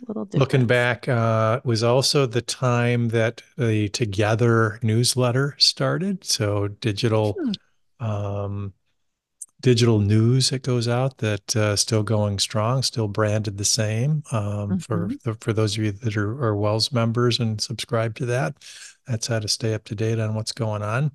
cool. 0.05 0.29
Looking 0.35 0.67
back, 0.67 1.09
uh, 1.09 1.61
was 1.65 1.83
also 1.83 2.27
the 2.27 2.43
time 2.43 3.09
that 3.09 3.43
the 3.57 3.89
Together 3.89 4.79
newsletter 4.83 5.55
started. 5.59 6.25
So 6.25 6.69
digital, 6.69 7.37
hmm. 8.01 8.05
um, 8.05 8.73
digital 9.61 9.99
news 9.99 10.51
that 10.51 10.63
goes 10.63 10.87
out 10.87 11.19
that 11.19 11.57
uh, 11.57 11.77
still 11.77 12.03
going 12.03 12.39
strong, 12.39 12.83
still 12.83 13.09
branded 13.09 13.59
the 13.59 13.65
same. 13.65 14.23
Um, 14.31 14.43
mm-hmm. 14.43 14.77
For 14.79 15.11
the, 15.25 15.35
for 15.41 15.53
those 15.53 15.77
of 15.77 15.85
you 15.85 15.93
that 15.93 16.17
are, 16.17 16.45
are 16.45 16.57
WELS 16.57 16.93
members 16.93 17.41
and 17.41 17.61
subscribe 17.61 18.15
to 18.17 18.27
that, 18.27 18.57
that's 19.07 19.27
how 19.27 19.39
to 19.39 19.49
stay 19.49 19.75
up 19.75 19.85
to 19.85 19.95
date 19.95 20.21
on 20.21 20.35
what's 20.35 20.53
going 20.53 20.83
on. 20.83 21.13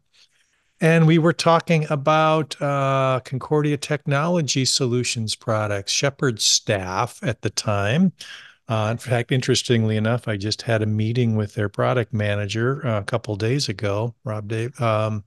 And 0.83 1.07
we 1.07 1.17
were 1.17 1.31
talking 1.31 1.87
about 1.89 2.61
uh, 2.61 3.21
Concordia 3.23 3.77
Technology 3.77 4.65
Solutions 4.65 5.33
products, 5.33 5.93
Shepherd 5.93 6.41
staff 6.41 7.21
at 7.23 7.41
the 7.41 7.49
time. 7.49 8.11
Uh, 8.67 8.89
in 8.91 8.97
fact, 8.97 9.31
interestingly 9.31 9.95
enough, 9.95 10.27
I 10.27 10.35
just 10.35 10.63
had 10.63 10.81
a 10.81 10.85
meeting 10.85 11.37
with 11.37 11.53
their 11.53 11.69
product 11.69 12.13
manager 12.13 12.85
uh, 12.85 12.99
a 12.99 13.03
couple 13.05 13.37
days 13.37 13.69
ago, 13.69 14.13
Rob 14.25 14.49
Dave. 14.49 14.79
Um, 14.81 15.23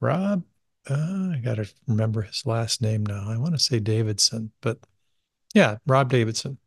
Rob, 0.00 0.42
uh, 0.90 1.30
I 1.34 1.40
got 1.40 1.58
to 1.58 1.72
remember 1.86 2.22
his 2.22 2.44
last 2.44 2.82
name 2.82 3.06
now. 3.06 3.30
I 3.30 3.36
want 3.36 3.54
to 3.54 3.60
say 3.60 3.78
Davidson, 3.78 4.50
but 4.60 4.78
yeah, 5.54 5.76
Rob 5.86 6.10
Davidson. 6.10 6.58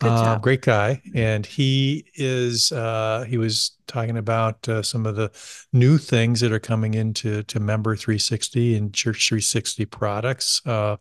Uh, 0.00 0.38
great 0.38 0.62
guy, 0.62 1.00
and 1.14 1.46
he 1.46 2.04
is. 2.14 2.72
Uh, 2.72 3.24
he 3.28 3.38
was 3.38 3.72
talking 3.86 4.16
about 4.16 4.68
uh, 4.68 4.82
some 4.82 5.06
of 5.06 5.16
the 5.16 5.30
new 5.72 5.98
things 5.98 6.40
that 6.40 6.52
are 6.52 6.60
coming 6.60 6.94
into 6.94 7.42
to 7.44 7.60
Member 7.60 7.96
360 7.96 8.76
and 8.76 8.92
Church 8.94 9.28
360 9.28 9.86
products. 9.86 10.60
Uh, 10.66 10.96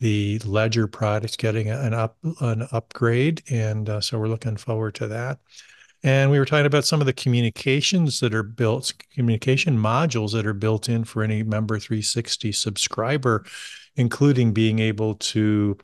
the 0.00 0.38
Ledger 0.40 0.86
products 0.86 1.36
getting 1.36 1.68
an 1.68 1.94
up 1.94 2.16
an 2.40 2.66
upgrade, 2.72 3.42
and 3.50 3.88
uh, 3.88 4.00
so 4.00 4.18
we're 4.18 4.28
looking 4.28 4.56
forward 4.56 4.94
to 4.96 5.08
that. 5.08 5.38
And 6.02 6.30
we 6.30 6.38
were 6.38 6.46
talking 6.46 6.66
about 6.66 6.86
some 6.86 7.00
of 7.00 7.06
the 7.06 7.12
communications 7.12 8.20
that 8.20 8.34
are 8.34 8.42
built, 8.42 8.94
communication 9.14 9.76
modules 9.76 10.32
that 10.32 10.46
are 10.46 10.54
built 10.54 10.88
in 10.88 11.04
for 11.04 11.22
any 11.22 11.42
Member 11.42 11.78
360 11.78 12.52
subscriber, 12.52 13.44
including 13.96 14.52
being 14.52 14.78
able 14.78 15.16
to 15.16 15.76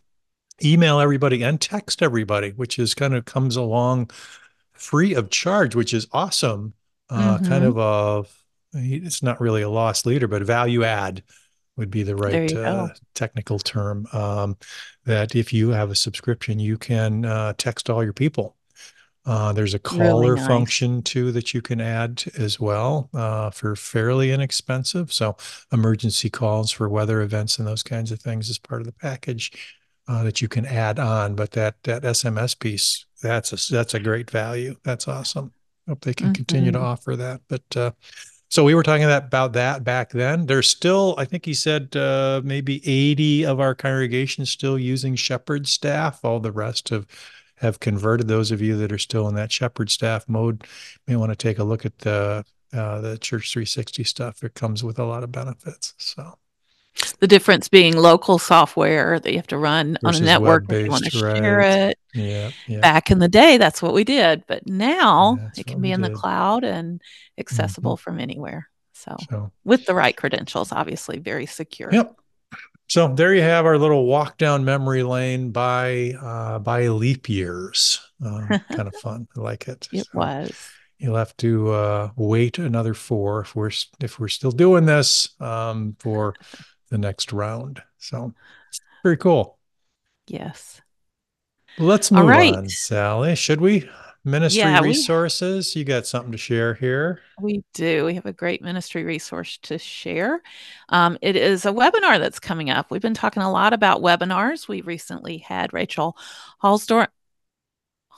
email 0.64 1.00
everybody 1.00 1.42
and 1.42 1.60
text 1.60 2.02
everybody, 2.02 2.50
which 2.50 2.78
is 2.78 2.94
kind 2.94 3.14
of 3.14 3.24
comes 3.24 3.56
along 3.56 4.10
free 4.72 5.14
of 5.14 5.30
charge, 5.30 5.74
which 5.74 5.92
is 5.92 6.06
awesome. 6.12 6.74
Uh, 7.08 7.36
mm-hmm. 7.36 7.46
Kind 7.46 7.64
of 7.64 7.76
a, 7.78 8.24
it's 8.74 9.22
not 9.22 9.40
really 9.40 9.62
a 9.62 9.68
lost 9.68 10.06
leader, 10.06 10.28
but 10.28 10.42
value 10.42 10.84
add 10.84 11.22
would 11.76 11.90
be 11.90 12.02
the 12.02 12.16
right 12.16 12.52
uh, 12.52 12.88
technical 13.14 13.58
term. 13.58 14.06
Um, 14.12 14.56
that 15.04 15.34
if 15.36 15.52
you 15.52 15.70
have 15.70 15.90
a 15.90 15.94
subscription, 15.94 16.58
you 16.58 16.78
can 16.78 17.24
uh, 17.24 17.52
text 17.58 17.90
all 17.90 18.02
your 18.02 18.12
people. 18.12 18.56
Uh, 19.26 19.52
there's 19.52 19.74
a 19.74 19.78
caller 19.78 20.34
really 20.34 20.36
nice. 20.36 20.46
function 20.46 21.02
too 21.02 21.32
that 21.32 21.52
you 21.52 21.60
can 21.60 21.80
add 21.80 22.22
as 22.38 22.60
well 22.60 23.10
uh, 23.12 23.50
for 23.50 23.74
fairly 23.74 24.30
inexpensive. 24.30 25.12
So 25.12 25.36
emergency 25.72 26.30
calls 26.30 26.70
for 26.70 26.88
weather 26.88 27.20
events 27.20 27.58
and 27.58 27.66
those 27.66 27.82
kinds 27.82 28.12
of 28.12 28.20
things 28.20 28.48
is 28.48 28.58
part 28.58 28.80
of 28.80 28.86
the 28.86 28.92
package 28.92 29.52
uh, 30.08 30.22
that 30.24 30.40
you 30.40 30.48
can 30.48 30.66
add 30.66 30.98
on. 30.98 31.34
But 31.34 31.52
that 31.52 31.82
that 31.84 32.02
SMS 32.02 32.58
piece, 32.58 33.06
that's 33.22 33.52
a 33.52 33.72
that's 33.72 33.94
a 33.94 34.00
great 34.00 34.30
value. 34.30 34.76
That's 34.82 35.08
awesome. 35.08 35.52
Hope 35.88 36.00
they 36.00 36.14
can 36.14 36.26
mm-hmm. 36.26 36.34
continue 36.34 36.72
to 36.72 36.78
mm-hmm. 36.78 36.86
offer 36.86 37.16
that. 37.16 37.40
But 37.48 37.76
uh, 37.76 37.90
so 38.48 38.64
we 38.64 38.74
were 38.74 38.82
talking 38.82 39.04
about 39.04 39.52
that 39.54 39.84
back 39.84 40.10
then. 40.10 40.46
There's 40.46 40.68
still, 40.68 41.14
I 41.18 41.24
think 41.24 41.44
he 41.44 41.54
said, 41.54 41.94
uh, 41.96 42.40
maybe 42.44 42.80
80 42.88 43.44
of 43.44 43.60
our 43.60 43.74
congregation 43.74 44.46
still 44.46 44.78
using 44.78 45.16
Shepherd 45.16 45.66
staff. 45.66 46.24
All 46.24 46.40
the 46.40 46.52
rest 46.52 46.88
have 46.90 47.06
have 47.56 47.80
converted. 47.80 48.28
Those 48.28 48.50
of 48.50 48.60
you 48.60 48.76
that 48.76 48.92
are 48.92 48.98
still 48.98 49.28
in 49.28 49.34
that 49.34 49.50
Shepherd 49.50 49.90
staff 49.90 50.28
mode 50.28 50.64
may 51.06 51.16
want 51.16 51.32
to 51.32 51.36
take 51.36 51.58
a 51.58 51.64
look 51.64 51.84
at 51.84 51.98
the 51.98 52.44
uh, 52.72 53.00
the 53.00 53.18
Church 53.18 53.52
360 53.52 54.04
stuff. 54.04 54.42
It 54.42 54.54
comes 54.54 54.84
with 54.84 54.98
a 54.98 55.04
lot 55.04 55.22
of 55.22 55.32
benefits. 55.32 55.94
So 55.98 56.38
the 57.20 57.26
difference 57.26 57.68
being 57.68 57.96
local 57.96 58.38
software 58.38 59.20
that 59.20 59.30
you 59.30 59.36
have 59.36 59.46
to 59.48 59.58
run 59.58 59.98
on 60.04 60.14
a 60.14 60.20
network 60.20 60.64
if 60.70 60.84
you 60.84 60.90
want 60.90 61.04
to 61.04 61.24
right. 61.24 61.36
share 61.36 61.60
it. 61.60 61.98
Yeah, 62.14 62.50
yeah, 62.66 62.80
Back 62.80 63.10
in 63.10 63.18
the 63.18 63.28
day, 63.28 63.58
that's 63.58 63.82
what 63.82 63.92
we 63.92 64.04
did, 64.04 64.44
but 64.46 64.66
now 64.66 65.36
that's 65.40 65.58
it 65.58 65.66
can 65.66 65.80
be 65.80 65.92
in 65.92 66.00
did. 66.00 66.12
the 66.12 66.14
cloud 66.14 66.64
and 66.64 67.02
accessible 67.38 67.96
mm-hmm. 67.96 68.02
from 68.02 68.20
anywhere. 68.20 68.68
So, 68.94 69.16
so, 69.28 69.52
with 69.64 69.84
the 69.84 69.94
right 69.94 70.16
credentials, 70.16 70.72
obviously 70.72 71.18
very 71.18 71.46
secure. 71.46 71.90
Yep. 71.92 72.16
So 72.88 73.12
there 73.12 73.34
you 73.34 73.42
have 73.42 73.66
our 73.66 73.78
little 73.78 74.06
walk 74.06 74.38
down 74.38 74.64
memory 74.64 75.02
lane 75.02 75.50
by 75.50 76.14
uh, 76.20 76.58
by 76.60 76.88
leap 76.88 77.28
years. 77.28 78.00
Uh, 78.24 78.58
kind 78.74 78.88
of 78.88 78.94
fun. 78.96 79.28
I 79.36 79.40
like 79.40 79.68
it. 79.68 79.90
It 79.92 80.06
so 80.06 80.10
was. 80.14 80.70
You'll 80.96 81.16
have 81.16 81.36
to 81.36 81.68
uh, 81.70 82.10
wait 82.16 82.56
another 82.56 82.94
four 82.94 83.42
if 83.42 83.54
we're 83.54 83.70
if 84.00 84.18
we're 84.18 84.28
still 84.28 84.52
doing 84.52 84.86
this 84.86 85.38
um, 85.38 85.96
for 85.98 86.34
the 86.90 86.98
next 86.98 87.32
round. 87.32 87.82
So 87.98 88.34
very 89.02 89.16
cool. 89.16 89.58
Yes. 90.26 90.80
Let's 91.78 92.10
move 92.10 92.26
right. 92.26 92.54
on, 92.54 92.68
Sallie. 92.68 93.36
Should 93.36 93.60
we? 93.60 93.88
Ministry 94.24 94.62
yeah, 94.62 94.80
resources. 94.80 95.72
We, 95.72 95.80
you 95.80 95.84
got 95.84 96.04
something 96.04 96.32
to 96.32 96.38
share 96.38 96.74
here? 96.74 97.20
We 97.40 97.62
do. 97.74 98.04
We 98.06 98.14
have 98.14 98.26
a 98.26 98.32
great 98.32 98.60
ministry 98.60 99.04
resource 99.04 99.56
to 99.58 99.78
share. 99.78 100.42
Um, 100.88 101.16
it 101.22 101.36
is 101.36 101.64
a 101.64 101.70
webinar 101.70 102.18
that's 102.18 102.40
coming 102.40 102.68
up. 102.68 102.90
We've 102.90 103.00
been 103.00 103.14
talking 103.14 103.44
a 103.44 103.52
lot 103.52 103.72
about 103.72 104.02
webinars. 104.02 104.66
We 104.66 104.80
recently 104.80 105.38
had 105.38 105.72
Rachel 105.72 106.16
Halsdorf, 106.60 107.06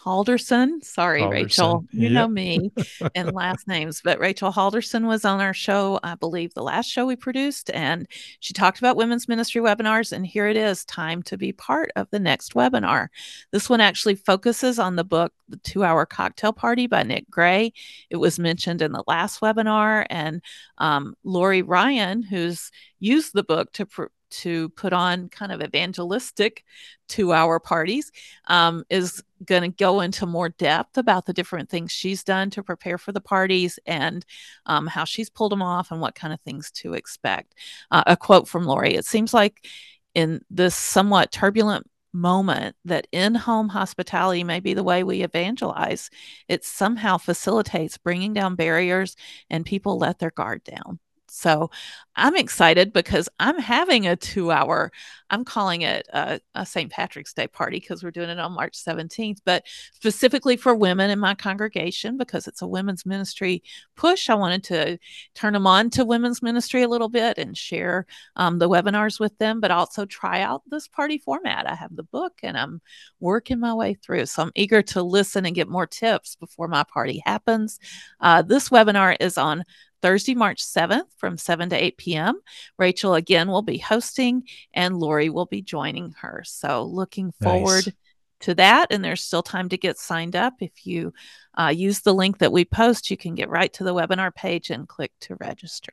Halderson. 0.09 0.83
Sorry, 0.83 1.21
Halderson. 1.21 1.31
Rachel. 1.31 1.85
You 1.93 2.05
yep. 2.05 2.13
know 2.13 2.29
me 2.29 2.73
and 3.15 3.35
last 3.35 3.69
names, 3.69 4.01
but 4.03 4.19
Rachel 4.19 4.51
Halderson 4.51 5.07
was 5.07 5.27
on 5.27 5.43
our 5.43 5.53
show, 5.53 6.01
I 6.03 6.15
believe, 6.15 6.55
the 6.55 6.63
last 6.63 6.89
show 6.89 7.05
we 7.05 7.15
produced, 7.15 7.71
and 7.71 8.09
she 8.41 8.55
talked 8.55 8.79
about 8.79 8.97
women's 8.97 9.29
ministry 9.29 9.61
webinars. 9.61 10.13
And 10.13 10.27
here 10.27 10.49
it 10.49 10.57
is 10.57 10.87
time 10.87 11.23
to 11.25 11.37
be 11.37 11.53
part 11.53 11.91
of 11.95 12.09
the 12.11 12.19
next 12.19 12.55
webinar. 12.55 13.09
This 13.53 13.69
one 13.69 13.83
actually 13.83 14.15
focuses 14.15 14.79
on 14.79 14.97
the 14.97 15.05
book, 15.05 15.35
The 15.51 15.59
Two 15.59 15.85
Hour 15.85 16.07
Cocktail 16.07 16.55
Party 16.55 16.87
by 16.87 17.03
Nick 17.03 17.31
Gray. 17.31 17.75
It 18.09 18.17
was 18.17 18.39
mentioned 18.39 18.81
in 18.81 18.93
the 18.93 19.05
last 19.07 19.43
webinar, 19.43 20.07
and 20.09 20.41
um, 20.79 21.17
Lori 21.23 21.61
Ryan, 21.61 22.23
who's 22.23 22.71
used 22.99 23.35
the 23.35 23.45
book 23.45 23.73
to 23.73 23.85
pr- 23.85 24.07
to 24.31 24.69
put 24.71 24.93
on 24.93 25.29
kind 25.29 25.53
of 25.53 25.63
evangelistic 25.63 26.65
two 27.09 27.33
hour 27.33 27.59
parties 27.59 28.13
um, 28.47 28.85
is 28.91 29.23
going 29.45 29.63
to 29.63 29.69
go 29.69 30.01
into 30.01 30.27
more 30.27 30.49
depth 30.49 30.99
about 30.99 31.27
the 31.27 31.33
different 31.33 31.69
things 31.69 31.93
she's 31.93 32.25
done 32.25 32.51
to 32.51 32.63
prepare 32.63 32.99
for 32.99 33.13
the 33.13 33.21
parties 33.21 33.79
and 33.87 34.25
um, 34.67 34.87
how 34.87 35.05
she's 35.05 35.31
pulled 35.31 35.53
them 35.53 35.63
off 35.63 35.91
and 35.91 36.01
what 36.01 36.15
kind 36.15 36.33
of 36.33 36.41
things 36.41 36.71
to 36.71 36.95
expect. 36.95 37.55
Uh, 37.91 38.05
a 38.07 38.17
quote 38.17 38.49
from 38.49 38.65
Lori 38.67 38.95
It 38.95 39.05
seems 39.05 39.33
like 39.33 39.67
in 40.15 40.41
this 40.51 40.75
somewhat 40.75 41.33
turbulent 41.33 41.87
moment 42.13 42.75
that 42.85 43.07
in 43.13 43.35
home 43.35 43.69
hospitality 43.69 44.43
may 44.45 44.61
be 44.61 44.75
the 44.75 44.83
way 44.83 45.05
we 45.05 45.23
evangelize, 45.23 46.11
it 46.49 46.65
somehow 46.65 47.19
facilitates 47.19 47.99
bringing 47.99 48.33
down 48.33 48.55
barriers 48.55 49.17
and 49.51 49.65
people 49.65 49.99
let 49.99 50.19
their 50.19 50.31
guard 50.31 50.65
down. 50.65 50.99
So 51.31 51.71
I'm 52.17 52.37
excited 52.37 52.93
because 52.93 53.29
I'm 53.39 53.59
having 53.59 54.07
a 54.07 54.17
two 54.17 54.51
hour, 54.51 54.91
I'm 55.31 55.45
calling 55.45 55.83
it 55.83 56.09
a, 56.13 56.41
a 56.55 56.67
St. 56.67 56.91
Patrick's 56.91 57.33
Day 57.33 57.47
party 57.47 57.79
because 57.79 58.03
we're 58.03 58.11
doing 58.11 58.29
it 58.29 58.41
on 58.41 58.53
March 58.53 58.73
17th, 58.73 59.39
but 59.45 59.65
specifically 59.93 60.57
for 60.57 60.75
women 60.75 61.11
in 61.11 61.19
my 61.19 61.35
congregation 61.35 62.17
because 62.17 62.49
it's 62.49 62.63
a 62.63 62.67
women's 62.67 63.07
ministry 63.07 63.63
push. 63.95 64.29
I 64.29 64.35
wanted 64.35 64.65
to 64.65 64.99
turn 65.35 65.53
them 65.53 65.67
on 65.67 65.91
to 65.91 66.05
women's 66.05 66.43
ministry 66.43 66.83
a 66.83 66.89
little 66.89 67.09
bit 67.09 67.39
and 67.39 67.57
share 67.57 68.07
um, 68.35 68.59
the 68.59 68.69
webinars 68.69 69.21
with 69.21 69.37
them, 69.39 69.61
but 69.61 69.71
also 69.71 70.07
try 70.07 70.41
out 70.41 70.63
this 70.69 70.89
party 70.89 71.19
format. 71.19 71.71
I 71.71 71.75
have 71.77 71.95
the 71.95 72.03
book 72.03 72.41
and 72.43 72.57
I'm 72.57 72.81
working 73.21 73.61
my 73.61 73.75
way 73.75 73.95
through. 73.95 74.27
So 74.27 74.43
I'm 74.43 74.53
eager 74.57 74.83
to 74.83 75.03
listen 75.03 75.47
and 75.47 75.55
get 75.55 75.69
more 75.69 75.87
tips 75.87 76.35
before 76.35 76.67
my 76.67 76.83
party 76.83 77.23
happens. 77.25 77.79
Uh, 78.21 78.43
this 78.43 78.71
webinar 78.71 79.17
is 79.21 79.39
on 79.39 79.65
Thursday, 80.01 80.35
March 80.35 80.65
7th 80.65 81.07
from 81.17 81.37
7 81.37 81.71
to 81.71 81.77
8 81.77 81.97
p.m. 81.97 82.41
Rachel 82.79 83.15
again 83.15 83.49
will 83.49 83.63
be 83.63 83.79
hosting 83.79 84.45
and 84.73 84.97
Lori 84.97 85.29
will 85.29 85.47
be 85.47 85.63
joining 85.63 86.13
her. 86.21 86.43
So 86.45 86.85
looking 86.85 87.33
forward 87.43 87.87
nice. 87.87 87.95
to 88.41 88.55
that. 88.57 88.87
And 88.91 89.05
there's 89.05 89.23
still 89.23 89.43
time 89.43 89.69
to 89.71 89.79
get 89.79 89.99
signed 89.99 90.37
up. 90.37 90.55
If 90.61 90.87
you 90.87 91.13
uh, 91.57 91.73
use 91.75 92.01
the 92.01 92.15
link 92.15 92.39
that 92.39 92.53
we 92.53 92.65
post, 92.65 93.11
you 93.11 93.17
can 93.17 93.35
get 93.35 93.49
right 93.49 93.73
to 93.75 93.85
the 93.85 93.95
webinar 93.95 94.35
page 94.35 94.71
and 94.71 94.89
click 94.89 95.13
to 95.21 95.37
register. 95.37 95.93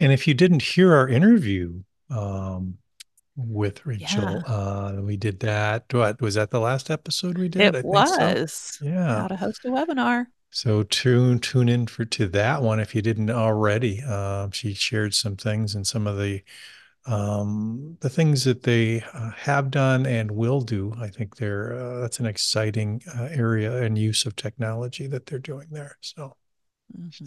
And 0.00 0.12
if 0.12 0.26
you 0.26 0.34
didn't 0.34 0.62
hear 0.62 0.94
our 0.94 1.08
interview 1.08 1.82
um, 2.10 2.78
with 3.34 3.86
Rachel, 3.86 4.42
yeah. 4.46 4.52
uh, 4.52 5.00
we 5.00 5.16
did 5.16 5.40
that. 5.40 5.84
What 5.92 6.20
was 6.20 6.34
that 6.34 6.50
the 6.50 6.60
last 6.60 6.90
episode 6.90 7.38
we 7.38 7.48
did? 7.48 7.74
It 7.74 7.84
was. 7.84 8.52
So. 8.52 8.84
Yeah. 8.84 9.20
How 9.22 9.28
to 9.28 9.36
host 9.36 9.64
a 9.64 9.68
webinar. 9.68 10.26
So 10.56 10.84
tune 10.84 11.38
tune 11.38 11.68
in 11.68 11.86
for 11.86 12.06
to 12.06 12.28
that 12.28 12.62
one 12.62 12.80
if 12.80 12.94
you 12.94 13.02
didn't 13.02 13.28
already. 13.28 14.02
Uh, 14.02 14.48
she 14.52 14.72
shared 14.72 15.12
some 15.12 15.36
things 15.36 15.74
and 15.74 15.86
some 15.86 16.06
of 16.06 16.16
the 16.16 16.42
um, 17.04 17.98
the 18.00 18.08
things 18.08 18.44
that 18.44 18.62
they 18.62 19.02
uh, 19.12 19.32
have 19.32 19.70
done 19.70 20.06
and 20.06 20.30
will 20.30 20.62
do. 20.62 20.94
I 20.98 21.08
think 21.08 21.36
they're 21.36 21.74
uh, 21.74 22.00
that's 22.00 22.20
an 22.20 22.24
exciting 22.24 23.02
uh, 23.14 23.24
area 23.24 23.82
and 23.82 23.98
use 23.98 24.24
of 24.24 24.34
technology 24.34 25.06
that 25.08 25.26
they're 25.26 25.38
doing 25.38 25.68
there. 25.70 25.98
So, 26.00 26.38
mm-hmm. 26.98 27.26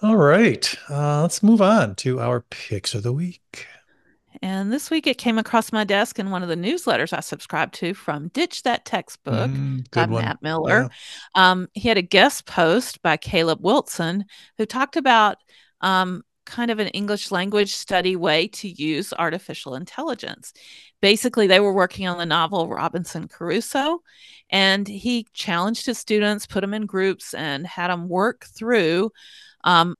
All 0.00 0.16
right, 0.16 0.74
uh, 0.88 1.20
let's 1.20 1.42
move 1.42 1.60
on 1.60 1.94
to 1.96 2.20
our 2.20 2.40
picks 2.40 2.94
of 2.94 3.02
the 3.02 3.12
week. 3.12 3.66
And 4.42 4.72
this 4.72 4.90
week 4.90 5.06
it 5.06 5.18
came 5.18 5.38
across 5.38 5.72
my 5.72 5.84
desk 5.84 6.18
in 6.18 6.30
one 6.30 6.42
of 6.42 6.48
the 6.48 6.56
newsletters 6.56 7.12
I 7.12 7.20
subscribed 7.20 7.74
to 7.74 7.94
from 7.94 8.28
Ditch 8.28 8.62
That 8.62 8.84
Textbook 8.84 9.50
mm, 9.50 9.90
by 9.90 10.06
one. 10.06 10.24
Matt 10.24 10.42
Miller. 10.42 10.88
Yeah. 11.34 11.50
Um, 11.50 11.68
he 11.72 11.88
had 11.88 11.98
a 11.98 12.02
guest 12.02 12.46
post 12.46 13.02
by 13.02 13.16
Caleb 13.16 13.60
Wilson 13.62 14.24
who 14.58 14.66
talked 14.66 14.96
about 14.96 15.38
um, 15.80 16.22
kind 16.46 16.70
of 16.70 16.78
an 16.78 16.88
English 16.88 17.30
language 17.30 17.74
study 17.74 18.16
way 18.16 18.48
to 18.48 18.68
use 18.68 19.12
artificial 19.12 19.74
intelligence. 19.74 20.52
Basically, 21.02 21.46
they 21.46 21.60
were 21.60 21.72
working 21.72 22.06
on 22.06 22.18
the 22.18 22.26
novel 22.26 22.68
Robinson 22.68 23.28
Crusoe, 23.28 24.00
and 24.48 24.88
he 24.88 25.26
challenged 25.34 25.84
his 25.84 25.98
students, 25.98 26.46
put 26.46 26.62
them 26.62 26.72
in 26.72 26.86
groups, 26.86 27.34
and 27.34 27.66
had 27.66 27.88
them 27.88 28.08
work 28.08 28.46
through 28.56 29.10
um, 29.64 29.96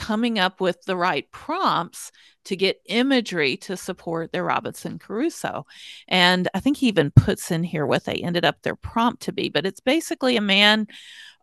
coming 0.00 0.38
up 0.38 0.62
with 0.62 0.82
the 0.84 0.96
right 0.96 1.30
prompts 1.30 2.10
to 2.46 2.56
get 2.56 2.80
imagery 2.86 3.58
to 3.58 3.76
support 3.76 4.32
their 4.32 4.42
Robinson 4.42 4.98
Crusoe. 4.98 5.66
And 6.08 6.48
I 6.54 6.60
think 6.60 6.78
he 6.78 6.88
even 6.88 7.10
puts 7.10 7.50
in 7.50 7.62
here 7.62 7.84
what 7.84 8.06
they 8.06 8.14
ended 8.14 8.46
up 8.46 8.62
their 8.62 8.76
prompt 8.76 9.22
to 9.24 9.32
be, 9.32 9.50
but 9.50 9.66
it's 9.66 9.80
basically 9.80 10.38
a 10.38 10.40
man 10.40 10.86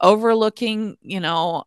overlooking, 0.01 0.97
you 1.01 1.19
know, 1.19 1.65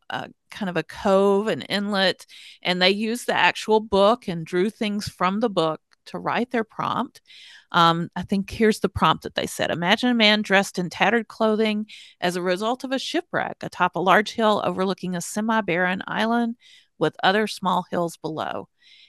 kind 0.51 0.69
of 0.69 0.77
a 0.77 0.83
cove, 0.83 1.47
an 1.47 1.63
inlet, 1.63 2.27
and 2.61 2.83
they 2.83 2.91
used 2.91 3.29
the 3.29 3.35
actual 3.35 3.79
book 3.79 4.27
and 4.27 4.45
drew 4.45 4.69
things 4.69 5.09
from 5.09 5.39
the 5.39 5.51
book 5.51 5.81
to 6.11 6.19
write 6.19 6.51
their 6.51 6.65
prompt. 6.65 7.21
Um, 7.73 8.11
I 8.17 8.23
think 8.23 8.51
here's 8.51 8.81
the 8.81 8.89
prompt 8.89 9.23
that 9.25 9.35
they 9.35 9.47
said 9.47 9.71
Imagine 9.71 10.11
a 10.11 10.15
man 10.15 10.43
dressed 10.43 10.79
in 10.79 10.91
tattered 10.91 11.29
clothing 11.29 11.87
as 12.21 12.37
a 12.37 12.43
result 12.43 12.85
of 12.85 12.93
a 12.93 12.99
shipwreck 12.99 13.57
atop 13.63 13.97
a 13.97 14.01
large 14.01 14.33
hill 14.33 14.63
overlooking 14.65 15.17
a 15.17 15.21
semi 15.21 15.61
barren 15.61 16.03
island 16.07 16.57
with 16.99 17.17
other 17.23 17.47
small 17.47 17.87
hills 17.91 18.17
below. 18.17 18.69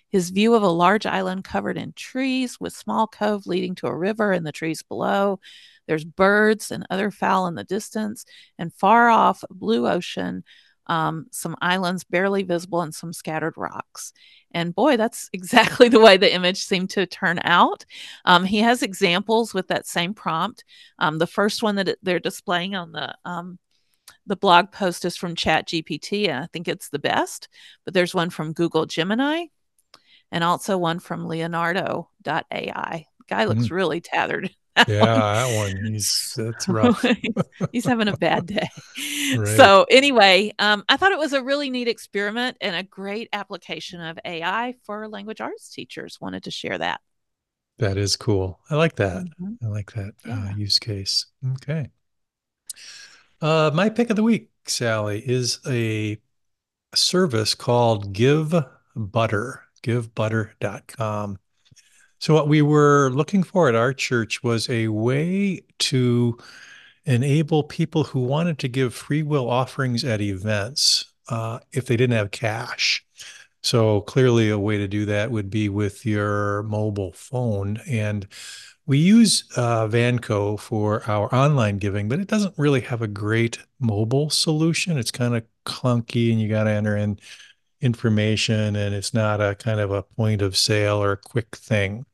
His 0.10 0.30
view 0.30 0.56
of 0.56 0.64
a 0.64 0.68
large 0.70 1.06
island 1.06 1.44
covered 1.44 1.78
in 1.78 1.94
trees 1.94 2.60
with 2.60 2.74
small 2.74 3.08
cove 3.08 3.48
leading 3.48 3.76
to 3.76 3.88
a 3.88 3.96
river 3.96 4.32
and 4.34 4.46
the 4.46 4.52
trees 4.52 4.84
below. 4.84 5.40
There's 5.88 6.04
birds 6.04 6.70
and 6.72 6.86
other 6.90 7.12
fowl 7.12 7.48
in 7.48 7.56
the 7.56 7.64
distance, 7.64 8.26
and 8.58 8.74
far 8.74 9.10
off, 9.10 9.44
blue 9.50 9.88
ocean 9.88 10.44
um, 10.92 11.28
some 11.32 11.56
islands 11.62 12.04
barely 12.04 12.44
visible, 12.44 12.82
and 12.82 12.94
some 12.94 13.14
scattered 13.14 13.54
rocks. 13.56 14.12
And 14.52 14.76
boy, 14.76 14.98
that's 14.98 15.30
exactly 15.34 15.88
the 15.88 16.02
way 16.02 16.18
the 16.18 16.32
image 16.32 16.62
seemed 16.62 16.90
to 16.92 17.06
turn 17.06 17.40
out. 17.44 17.86
Um, 18.26 18.44
he 18.44 18.58
has 18.58 18.84
examples 18.84 19.54
with 19.54 19.70
that 19.70 19.88
same 19.88 20.14
prompt. 20.14 20.66
Um, 21.00 21.18
the 21.18 21.28
first 21.28 21.64
one 21.64 21.76
that 21.78 21.98
they're 22.04 22.20
displaying 22.20 22.76
on 22.76 22.92
the 22.92 23.16
um, 23.24 23.58
the 24.28 24.36
blog 24.36 24.74
post 24.74 25.06
is 25.06 25.16
from 25.16 25.34
ChatGPT, 25.34 26.28
and 26.28 26.44
I 26.44 26.48
think 26.48 26.68
it's 26.68 26.90
the 26.90 27.00
best. 27.00 27.48
But 27.86 27.94
there's 27.94 28.14
one 28.14 28.30
from 28.30 28.52
Google 28.52 28.86
Gemini, 28.86 29.46
and 30.30 30.44
also 30.44 30.78
one 30.78 31.00
from 31.00 31.26
Leonardo.ai. 31.26 33.06
Guy 33.30 33.46
looks 33.46 33.68
mm. 33.68 33.72
really 33.72 34.02
tattered. 34.02 34.54
yeah, 34.88 35.06
that 35.06 35.56
one. 35.56 35.86
He's 35.86 36.34
that's 36.38 36.68
rough. 36.70 37.06
he's 37.72 37.86
having 37.86 38.08
a 38.08 38.18
bad 38.18 38.46
day. 38.46 38.70
Right. 39.36 39.48
So 39.48 39.86
anyway, 39.90 40.54
um, 40.60 40.84
I 40.88 40.98
thought 40.98 41.12
it 41.12 41.20
was 41.20 41.34
a 41.34 41.44
really 41.44 41.70
neat 41.70 41.88
experiment 41.88 42.58
and 42.62 42.76
a 42.76 42.84
great 42.84 43.30
application 43.34 44.02
of 44.02 44.18
AI 44.24 44.76
for 44.84 45.08
language 45.08 45.42
arts 45.42 45.74
teachers. 45.74 46.20
Wanted 46.22 46.44
to 46.44 46.52
share 46.52 46.78
that. 46.78 47.02
That 47.80 47.98
is 47.98 48.16
cool. 48.16 48.60
I 48.70 48.76
like 48.76 48.96
that. 48.98 49.24
Mm-hmm. 49.24 49.66
I 49.66 49.68
like 49.68 49.92
that 49.94 50.14
uh, 50.26 50.30
yeah. 50.30 50.52
uh, 50.52 50.56
use 50.56 50.80
case. 50.80 51.26
Okay. 51.54 51.90
Uh, 53.42 53.72
my 53.74 53.90
pick 53.90 54.10
of 54.10 54.16
the 54.16 54.24
week, 54.24 54.52
Sallie, 54.68 55.24
is 55.26 55.60
a 55.68 56.18
service 56.94 57.56
called 57.56 58.14
Give 58.14 58.54
Butter. 58.96 59.64
GiveButter.com. 59.84 61.40
So, 62.22 62.36
what 62.36 62.48
we 62.48 62.62
were 62.62 63.10
looking 63.10 63.42
for 63.42 63.68
at 63.68 63.74
our 63.74 63.94
church 63.94 64.44
was 64.44 64.70
a 64.70 64.90
way 64.90 65.62
to 65.80 66.38
enable 67.06 67.64
people 67.64 68.04
who 68.04 68.20
wanted 68.20 68.60
to 68.60 68.68
give 68.68 68.94
free 68.94 69.24
will 69.24 69.50
offerings 69.50 70.04
at 70.04 70.22
events 70.22 71.06
uh, 71.30 71.58
if 71.72 71.88
they 71.88 71.98
didn't 71.98 72.16
have 72.16 72.30
cash. 72.30 73.04
So, 73.64 74.02
clearly, 74.02 74.52
a 74.52 74.60
way 74.60 74.78
to 74.78 74.88
do 74.88 75.04
that 75.06 75.32
would 75.32 75.50
be 75.50 75.68
with 75.68 76.06
your 76.06 76.62
mobile 76.62 77.12
phone. 77.14 77.80
And 77.88 78.28
we 78.86 79.00
use 79.00 79.44
uh, 79.58 79.88
Vanco 79.88 80.60
for 80.60 81.04
our 81.10 81.34
online 81.34 81.80
giving, 81.80 82.08
but 82.08 82.20
it 82.20 82.28
doesn't 82.28 82.54
really 82.56 82.82
have 82.82 83.02
a 83.02 83.08
great 83.08 83.58
mobile 83.80 84.30
solution. 84.30 84.96
It's 85.00 85.10
kind 85.10 85.36
of 85.36 85.44
clunky 85.66 86.32
and 86.32 86.40
you 86.40 86.50
got 86.50 86.66
to 86.66 86.72
enter 86.72 86.96
in 86.96 87.18
information 87.82 88.76
and 88.76 88.94
it's 88.94 89.12
not 89.12 89.42
a 89.42 89.56
kind 89.56 89.80
of 89.80 89.92
a 89.92 90.04
point 90.04 90.44
of 90.44 90.56
sale 90.56 91.02
or 91.02 91.14
a 91.14 91.18
quick 91.18 91.56
thing. 91.56 92.06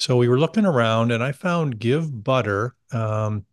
So 0.00 0.16
we 0.16 0.28
were 0.28 0.40
looking 0.40 0.64
around 0.64 1.12
and 1.12 1.22
I 1.22 1.30
found 1.32 1.78
Give 1.78 2.24
Butter. 2.24 2.74
Um, 2.90 3.44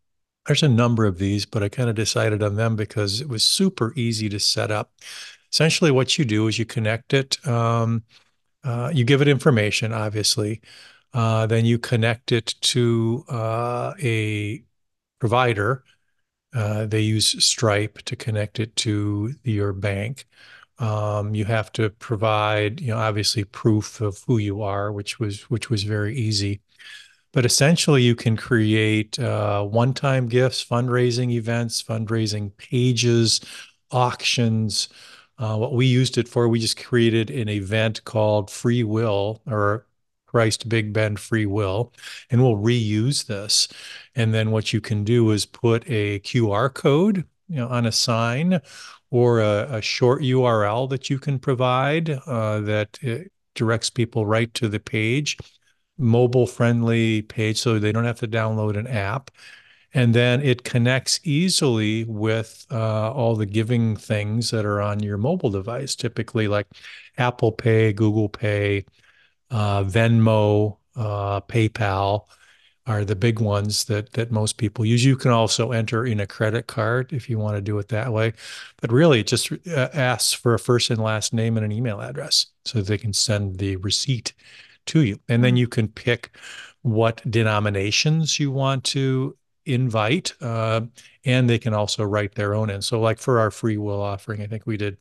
there's 0.45 0.63
a 0.63 0.69
number 0.69 1.05
of 1.05 1.17
these, 1.17 1.45
but 1.45 1.61
I 1.61 1.67
kind 1.67 1.89
of 1.89 1.95
decided 1.95 2.41
on 2.41 2.55
them 2.55 2.77
because 2.77 3.19
it 3.19 3.27
was 3.27 3.43
super 3.43 3.91
easy 3.97 4.29
to 4.29 4.39
set 4.39 4.71
up. 4.71 4.93
Essentially, 5.51 5.91
what 5.91 6.17
you 6.17 6.23
do 6.23 6.47
is 6.47 6.57
you 6.57 6.65
connect 6.65 7.13
it, 7.13 7.45
um, 7.45 8.03
uh, 8.63 8.89
you 8.93 9.03
give 9.03 9.21
it 9.21 9.27
information, 9.27 9.91
obviously, 9.91 10.61
uh, 11.13 11.47
then 11.47 11.65
you 11.65 11.77
connect 11.77 12.31
it 12.31 12.55
to 12.61 13.25
uh, 13.27 13.93
a 14.01 14.63
provider. 15.19 15.83
Uh, 16.55 16.85
they 16.85 17.01
use 17.01 17.43
Stripe 17.43 17.97
to 18.03 18.15
connect 18.15 18.61
it 18.61 18.73
to 18.77 19.33
your 19.43 19.73
bank. 19.73 20.25
Um, 20.79 21.33
you 21.33 21.45
have 21.45 21.71
to 21.73 21.89
provide, 21.89 22.81
you 22.81 22.89
know, 22.89 22.97
obviously 22.97 23.43
proof 23.43 23.99
of 24.01 24.23
who 24.27 24.37
you 24.37 24.61
are, 24.61 24.91
which 24.91 25.19
was 25.19 25.49
which 25.49 25.69
was 25.69 25.83
very 25.83 26.15
easy. 26.15 26.61
But 27.33 27.45
essentially, 27.45 28.03
you 28.03 28.15
can 28.15 28.37
create 28.37 29.19
uh, 29.19 29.63
one-time 29.63 30.27
gifts, 30.27 30.63
fundraising 30.63 31.31
events, 31.31 31.83
fundraising 31.83 32.55
pages, 32.57 33.41
auctions. 33.91 34.89
Uh, 35.37 35.55
what 35.57 35.73
we 35.73 35.85
used 35.85 36.17
it 36.17 36.27
for, 36.27 36.47
we 36.47 36.59
just 36.59 36.83
created 36.83 37.29
an 37.29 37.49
event 37.49 38.03
called 38.05 38.49
Free 38.49 38.83
Will 38.83 39.41
or 39.45 39.85
Christ 40.25 40.67
Big 40.67 40.93
Bend 40.93 41.19
Free 41.19 41.45
Will, 41.45 41.93
and 42.29 42.41
we'll 42.41 42.57
reuse 42.57 43.25
this. 43.25 43.67
And 44.15 44.33
then 44.33 44.51
what 44.51 44.73
you 44.73 44.81
can 44.81 45.03
do 45.03 45.31
is 45.31 45.45
put 45.45 45.83
a 45.89 46.19
QR 46.19 46.73
code, 46.73 47.25
you 47.49 47.57
know, 47.57 47.67
on 47.67 47.85
a 47.85 47.91
sign 47.91 48.61
or 49.09 49.39
a, 49.39 49.67
a 49.71 49.81
short 49.81 50.21
URL 50.21 50.89
that 50.89 51.09
you 51.09 51.19
can 51.19 51.39
provide 51.39 52.09
uh, 52.09 52.59
that 52.61 52.99
directs 53.55 53.89
people 53.89 54.25
right 54.25 54.53
to 54.53 54.67
the 54.67 54.79
page, 54.79 55.37
mobile 55.97 56.47
friendly 56.47 57.23
page, 57.23 57.59
so 57.59 57.79
they 57.79 57.91
don't 57.91 58.05
have 58.05 58.19
to 58.19 58.27
download 58.27 58.77
an 58.77 58.87
app. 58.87 59.31
And 59.93 60.13
then 60.13 60.41
it 60.41 60.63
connects 60.63 61.19
easily 61.23 62.03
with 62.03 62.67
uh, 62.69 63.11
all 63.11 63.35
the 63.35 63.45
giving 63.45 63.95
things 63.95 64.51
that 64.51 64.65
are 64.65 64.81
on 64.81 65.01
your 65.01 65.17
mobile 65.17 65.49
device, 65.49 65.95
typically 65.95 66.47
like 66.47 66.67
Apple 67.17 67.51
Pay, 67.51 67.93
Google 67.93 68.29
Pay, 68.29 68.85
uh, 69.49 69.83
Venmo, 69.83 70.77
uh, 70.95 71.41
PayPal 71.41 72.25
are 72.87 73.03
the 73.03 73.15
big 73.15 73.39
ones 73.39 73.85
that 73.85 74.13
that 74.13 74.31
most 74.31 74.57
people 74.57 74.85
use. 74.85 75.05
You 75.05 75.17
can 75.17 75.31
also 75.31 75.71
enter 75.71 76.05
in 76.05 76.19
a 76.19 76.27
credit 76.27 76.67
card 76.67 77.13
if 77.13 77.29
you 77.29 77.37
want 77.37 77.57
to 77.57 77.61
do 77.61 77.77
it 77.79 77.89
that 77.89 78.11
way, 78.13 78.33
but 78.81 78.91
really 78.91 79.19
it 79.19 79.27
just 79.27 79.51
uh, 79.67 79.89
asks 79.93 80.33
for 80.33 80.53
a 80.53 80.59
first 80.59 80.89
and 80.89 81.01
last 81.01 81.33
name 81.33 81.57
and 81.57 81.65
an 81.65 81.71
email 81.71 82.01
address 82.01 82.47
so 82.65 82.81
they 82.81 82.97
can 82.97 83.13
send 83.13 83.57
the 83.59 83.75
receipt 83.75 84.33
to 84.87 85.01
you, 85.01 85.19
and 85.27 85.43
then 85.43 85.51
mm-hmm. 85.51 85.57
you 85.57 85.67
can 85.67 85.87
pick 85.89 86.31
what 86.81 87.21
denominations 87.29 88.39
you 88.39 88.51
want 88.51 88.83
to 88.85 89.35
invite, 89.65 90.33
uh, 90.41 90.81
and 91.25 91.49
they 91.49 91.59
can 91.59 91.73
also 91.73 92.03
write 92.03 92.35
their 92.35 92.53
own 92.55 92.69
in. 92.69 92.81
So, 92.81 92.99
like 92.99 93.19
for 93.19 93.39
our 93.39 93.51
free 93.51 93.77
will 93.77 94.01
offering, 94.01 94.41
I 94.41 94.47
think 94.47 94.65
we 94.65 94.77
did. 94.77 94.97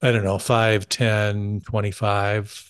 I 0.00 0.12
don't 0.12 0.22
know, 0.22 0.38
5, 0.38 0.88
10, 0.88 1.62
25, 1.62 2.67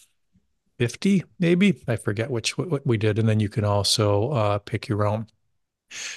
50 0.79 1.25
maybe? 1.39 1.83
I 1.89 1.97
forget 1.97 2.31
which 2.31 2.57
what 2.59 2.87
we 2.87 2.97
did 2.97 3.19
and 3.19 3.29
then 3.29 3.41
you 3.41 3.49
can 3.49 3.65
also 3.65 4.31
uh, 4.31 4.59
pick 4.59 4.89
your 4.89 5.07
own. 5.07 5.27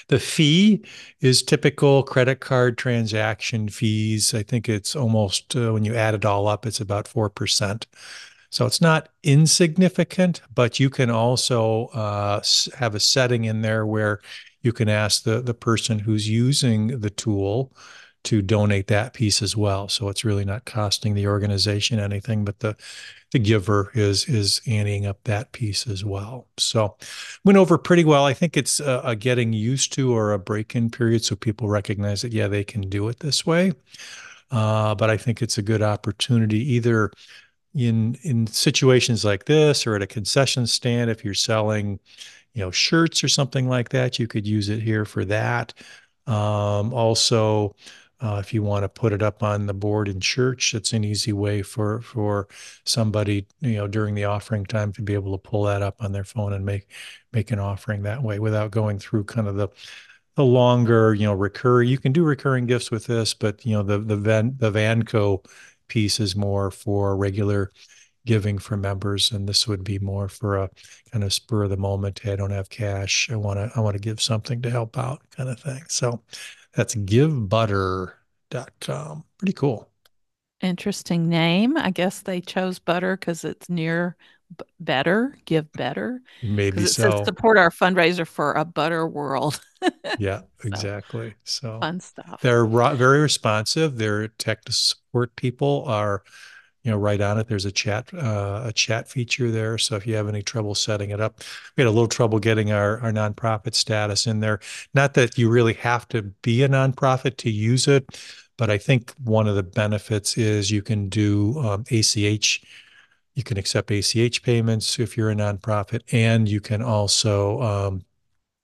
The 0.08 0.18
fee 0.20 0.84
is 1.20 1.42
typical 1.42 2.02
credit 2.02 2.40
card 2.40 2.76
transaction 2.78 3.68
fees. 3.68 4.34
I 4.34 4.42
think 4.42 4.68
it's 4.68 4.94
almost 4.94 5.56
uh, 5.56 5.72
when 5.72 5.84
you 5.84 5.94
add 5.94 6.14
it 6.14 6.24
all 6.24 6.46
up 6.48 6.66
it's 6.66 6.80
about 6.80 7.08
4% 7.08 7.86
so 8.50 8.66
it's 8.66 8.80
not 8.82 9.08
insignificant 9.22 10.42
but 10.54 10.78
you 10.78 10.90
can 10.90 11.10
also 11.10 11.86
uh, 11.94 12.42
have 12.76 12.94
a 12.94 13.00
setting 13.00 13.44
in 13.44 13.62
there 13.62 13.86
where 13.86 14.20
you 14.62 14.72
can 14.72 14.88
ask 14.88 15.24
the, 15.24 15.40
the 15.40 15.54
person 15.54 15.98
who's 15.98 16.28
using 16.28 17.00
the 17.00 17.10
tool 17.10 17.72
to 18.24 18.40
donate 18.40 18.86
that 18.86 19.14
piece 19.14 19.42
as 19.42 19.56
well. 19.56 19.88
So 19.88 20.08
it's 20.08 20.24
really 20.24 20.44
not 20.44 20.64
costing 20.64 21.14
the 21.14 21.26
organization 21.26 21.98
anything, 21.98 22.44
but 22.44 22.60
the 22.60 22.76
the 23.32 23.38
giver 23.38 23.90
is 23.94 24.28
is 24.28 24.60
anteing 24.66 25.06
up 25.06 25.24
that 25.24 25.52
piece 25.52 25.86
as 25.86 26.04
well. 26.04 26.46
So 26.58 26.96
went 27.44 27.58
over 27.58 27.78
pretty 27.78 28.04
well. 28.04 28.24
I 28.24 28.34
think 28.34 28.56
it's 28.56 28.78
a, 28.78 29.00
a 29.04 29.16
getting 29.16 29.52
used 29.52 29.92
to 29.94 30.14
or 30.14 30.32
a 30.32 30.38
break-in 30.38 30.90
period, 30.90 31.24
so 31.24 31.34
people 31.34 31.68
recognize 31.68 32.22
that 32.22 32.32
yeah 32.32 32.48
they 32.48 32.64
can 32.64 32.82
do 32.82 33.08
it 33.08 33.20
this 33.20 33.44
way. 33.46 33.72
Uh, 34.50 34.94
but 34.94 35.08
I 35.08 35.16
think 35.16 35.40
it's 35.40 35.58
a 35.58 35.62
good 35.62 35.82
opportunity 35.82 36.74
either 36.74 37.10
in 37.74 38.16
in 38.22 38.46
situations 38.46 39.24
like 39.24 39.46
this 39.46 39.86
or 39.86 39.96
at 39.96 40.02
a 40.02 40.06
concession 40.06 40.66
stand 40.66 41.10
if 41.10 41.24
you're 41.24 41.34
selling 41.34 41.98
you 42.52 42.62
know 42.62 42.70
shirts 42.70 43.24
or 43.24 43.28
something 43.28 43.68
like 43.68 43.88
that 43.88 44.18
you 44.18 44.26
could 44.26 44.46
use 44.46 44.68
it 44.68 44.82
here 44.82 45.04
for 45.04 45.24
that 45.24 45.72
um, 46.26 46.92
also 46.92 47.74
uh, 48.22 48.36
if 48.40 48.54
you 48.54 48.62
want 48.62 48.84
to 48.84 48.88
put 48.88 49.12
it 49.12 49.22
up 49.22 49.42
on 49.42 49.66
the 49.66 49.74
board 49.74 50.08
in 50.08 50.20
church, 50.20 50.74
it's 50.74 50.92
an 50.92 51.04
easy 51.04 51.32
way 51.32 51.60
for 51.62 52.00
for 52.02 52.48
somebody, 52.84 53.46
you 53.60 53.74
know, 53.74 53.88
during 53.88 54.14
the 54.14 54.24
offering 54.24 54.64
time 54.64 54.92
to 54.92 55.02
be 55.02 55.14
able 55.14 55.32
to 55.32 55.38
pull 55.50 55.64
that 55.64 55.82
up 55.82 55.96
on 56.00 56.12
their 56.12 56.24
phone 56.24 56.52
and 56.52 56.64
make 56.64 56.86
make 57.32 57.50
an 57.50 57.58
offering 57.58 58.02
that 58.02 58.22
way 58.22 58.38
without 58.38 58.70
going 58.70 58.98
through 58.98 59.24
kind 59.24 59.48
of 59.48 59.56
the 59.56 59.68
the 60.36 60.44
longer, 60.44 61.14
you 61.14 61.26
know, 61.26 61.34
recur. 61.34 61.82
You 61.82 61.98
can 61.98 62.12
do 62.12 62.24
recurring 62.24 62.66
gifts 62.66 62.90
with 62.90 63.06
this, 63.06 63.34
but 63.34 63.64
you 63.66 63.72
know, 63.72 63.82
the 63.82 63.98
the 63.98 64.16
Van 64.16 64.54
the 64.58 64.70
Vanco 64.70 65.44
piece 65.88 66.20
is 66.20 66.36
more 66.36 66.70
for 66.70 67.16
regular 67.16 67.72
giving 68.24 68.58
for 68.58 68.76
members, 68.76 69.32
and 69.32 69.48
this 69.48 69.66
would 69.66 69.82
be 69.84 69.98
more 69.98 70.28
for 70.28 70.56
a 70.58 70.70
kind 71.10 71.24
of 71.24 71.32
spur 71.32 71.64
of 71.64 71.70
the 71.70 71.76
moment. 71.76 72.20
Hey, 72.20 72.32
I 72.34 72.36
don't 72.36 72.50
have 72.52 72.70
cash. 72.70 73.28
I 73.30 73.36
want 73.36 73.58
to 73.58 73.70
I 73.76 73.80
want 73.80 73.94
to 73.96 74.00
give 74.00 74.20
something 74.22 74.62
to 74.62 74.70
help 74.70 74.96
out, 74.96 75.22
kind 75.30 75.48
of 75.48 75.58
thing. 75.60 75.82
So 75.88 76.22
that's 76.74 76.94
givebutter.com. 76.94 79.24
Pretty 79.38 79.52
cool. 79.52 79.88
Interesting 80.60 81.28
name. 81.28 81.76
I 81.76 81.90
guess 81.90 82.20
they 82.20 82.40
chose 82.40 82.78
butter 82.78 83.16
because 83.16 83.44
it's 83.44 83.68
near 83.68 84.16
b- 84.56 84.64
better, 84.78 85.36
give 85.44 85.70
better. 85.72 86.22
Maybe 86.42 86.86
so. 86.86 87.10
Says 87.10 87.24
support 87.24 87.58
our 87.58 87.70
fundraiser 87.70 88.26
for 88.26 88.52
a 88.52 88.64
butter 88.64 89.06
world. 89.06 89.60
yeah, 90.18 90.42
exactly. 90.64 91.34
So 91.44 91.78
fun 91.80 92.00
stuff. 92.00 92.40
They're 92.42 92.64
very 92.64 93.20
responsive. 93.20 93.98
Their 93.98 94.28
tech 94.28 94.60
support 94.70 95.34
people 95.36 95.84
are 95.88 96.22
you 96.82 96.90
know 96.90 96.96
right 96.96 97.20
on 97.20 97.38
it 97.38 97.48
there's 97.48 97.64
a 97.64 97.72
chat 97.72 98.12
uh, 98.14 98.62
a 98.64 98.72
chat 98.72 99.08
feature 99.08 99.50
there 99.50 99.78
so 99.78 99.96
if 99.96 100.06
you 100.06 100.14
have 100.14 100.28
any 100.28 100.42
trouble 100.42 100.74
setting 100.74 101.10
it 101.10 101.20
up 101.20 101.40
we 101.76 101.82
had 101.82 101.88
a 101.88 101.90
little 101.90 102.08
trouble 102.08 102.38
getting 102.38 102.72
our 102.72 102.98
our 103.00 103.12
nonprofit 103.12 103.74
status 103.74 104.26
in 104.26 104.40
there 104.40 104.60
not 104.94 105.14
that 105.14 105.38
you 105.38 105.48
really 105.48 105.74
have 105.74 106.08
to 106.08 106.22
be 106.22 106.62
a 106.62 106.68
nonprofit 106.68 107.36
to 107.36 107.50
use 107.50 107.86
it 107.86 108.06
but 108.56 108.70
I 108.70 108.78
think 108.78 109.12
one 109.24 109.48
of 109.48 109.56
the 109.56 109.62
benefits 109.62 110.36
is 110.36 110.70
you 110.70 110.82
can 110.82 111.08
do 111.08 111.58
um, 111.58 111.84
ACH. 111.90 112.62
You 113.34 113.42
can 113.42 113.56
accept 113.56 113.90
ACH 113.90 114.42
payments 114.42 114.98
if 114.98 115.16
you're 115.16 115.30
a 115.30 115.34
nonprofit, 115.34 116.02
and 116.12 116.48
you 116.48 116.60
can 116.60 116.82
also 116.82 117.60
um, 117.62 118.04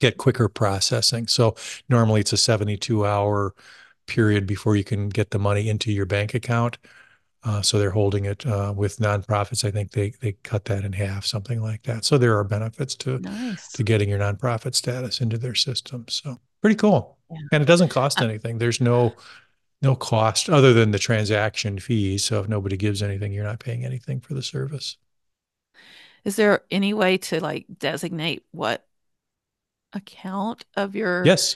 get 0.00 0.18
quicker 0.18 0.48
processing. 0.48 1.26
So 1.26 1.56
normally 1.88 2.20
it's 2.20 2.32
a 2.32 2.36
72 2.36 3.06
hour 3.06 3.54
period 4.06 4.46
before 4.46 4.76
you 4.76 4.84
can 4.84 5.08
get 5.08 5.30
the 5.30 5.38
money 5.38 5.68
into 5.68 5.90
your 5.92 6.06
bank 6.06 6.34
account. 6.34 6.78
Uh, 7.44 7.62
so 7.62 7.78
they're 7.78 7.90
holding 7.90 8.24
it 8.24 8.44
uh, 8.46 8.72
with 8.76 8.98
nonprofits. 8.98 9.64
I 9.64 9.70
think 9.70 9.92
they 9.92 10.12
they 10.20 10.32
cut 10.42 10.64
that 10.66 10.84
in 10.84 10.92
half, 10.92 11.24
something 11.24 11.62
like 11.62 11.84
that. 11.84 12.04
So 12.04 12.18
there 12.18 12.36
are 12.36 12.44
benefits 12.44 12.94
to 12.96 13.18
nice. 13.20 13.72
to 13.72 13.82
getting 13.84 14.08
your 14.08 14.18
nonprofit 14.18 14.74
status 14.74 15.20
into 15.20 15.38
their 15.38 15.54
system. 15.54 16.06
So 16.08 16.40
pretty 16.60 16.76
cool, 16.76 17.16
yeah. 17.30 17.38
and 17.52 17.62
it 17.62 17.66
doesn't 17.66 17.90
cost 17.90 18.20
uh, 18.20 18.24
anything. 18.24 18.58
There's 18.58 18.80
no 18.80 19.14
no 19.82 19.94
cost 19.94 20.50
other 20.50 20.72
than 20.72 20.90
the 20.90 20.98
transaction 20.98 21.78
fees. 21.78 22.24
So 22.24 22.40
if 22.40 22.48
nobody 22.48 22.76
gives 22.76 23.02
anything, 23.02 23.32
you're 23.32 23.44
not 23.44 23.60
paying 23.60 23.84
anything 23.84 24.20
for 24.20 24.34
the 24.34 24.42
service. 24.42 24.96
Is 26.24 26.34
there 26.34 26.62
any 26.70 26.92
way 26.92 27.18
to 27.18 27.40
like 27.40 27.66
designate 27.78 28.44
what 28.50 28.84
account 29.92 30.64
of 30.76 30.96
your 30.96 31.24
yes 31.24 31.54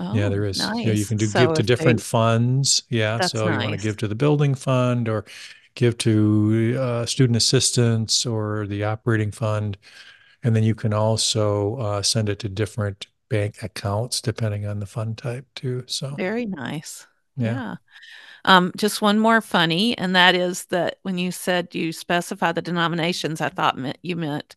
Oh, 0.00 0.14
yeah, 0.14 0.30
there 0.30 0.46
is. 0.46 0.58
Nice. 0.58 0.86
Yeah, 0.86 0.92
you 0.94 1.04
can 1.04 1.18
do 1.18 1.26
so 1.26 1.46
give 1.46 1.56
to 1.56 1.62
different 1.62 1.98
they, 1.98 2.04
funds. 2.04 2.84
Yeah, 2.88 3.20
so 3.20 3.44
nice. 3.44 3.52
you 3.52 3.68
want 3.68 3.80
to 3.80 3.86
give 3.86 3.98
to 3.98 4.08
the 4.08 4.14
building 4.14 4.54
fund 4.54 5.10
or 5.10 5.26
give 5.74 5.98
to 5.98 6.76
uh, 6.80 7.06
student 7.06 7.36
assistance 7.36 8.24
or 8.24 8.66
the 8.66 8.82
operating 8.82 9.30
fund, 9.30 9.76
and 10.42 10.56
then 10.56 10.62
you 10.62 10.74
can 10.74 10.94
also 10.94 11.76
uh, 11.76 12.02
send 12.02 12.30
it 12.30 12.38
to 12.38 12.48
different 12.48 13.08
bank 13.28 13.62
accounts 13.62 14.20
depending 14.22 14.66
on 14.66 14.80
the 14.80 14.86
fund 14.86 15.18
type 15.18 15.46
too. 15.54 15.84
So 15.86 16.14
very 16.16 16.46
nice. 16.46 17.06
Yeah. 17.36 17.52
yeah. 17.52 17.74
Um, 18.46 18.72
just 18.76 19.02
one 19.02 19.18
more 19.18 19.42
funny, 19.42 19.96
and 19.98 20.16
that 20.16 20.34
is 20.34 20.64
that 20.66 20.96
when 21.02 21.18
you 21.18 21.30
said 21.30 21.74
you 21.74 21.92
specify 21.92 22.52
the 22.52 22.62
denominations, 22.62 23.42
I 23.42 23.50
thought 23.50 23.76
meant 23.76 23.98
you 24.00 24.16
meant 24.16 24.56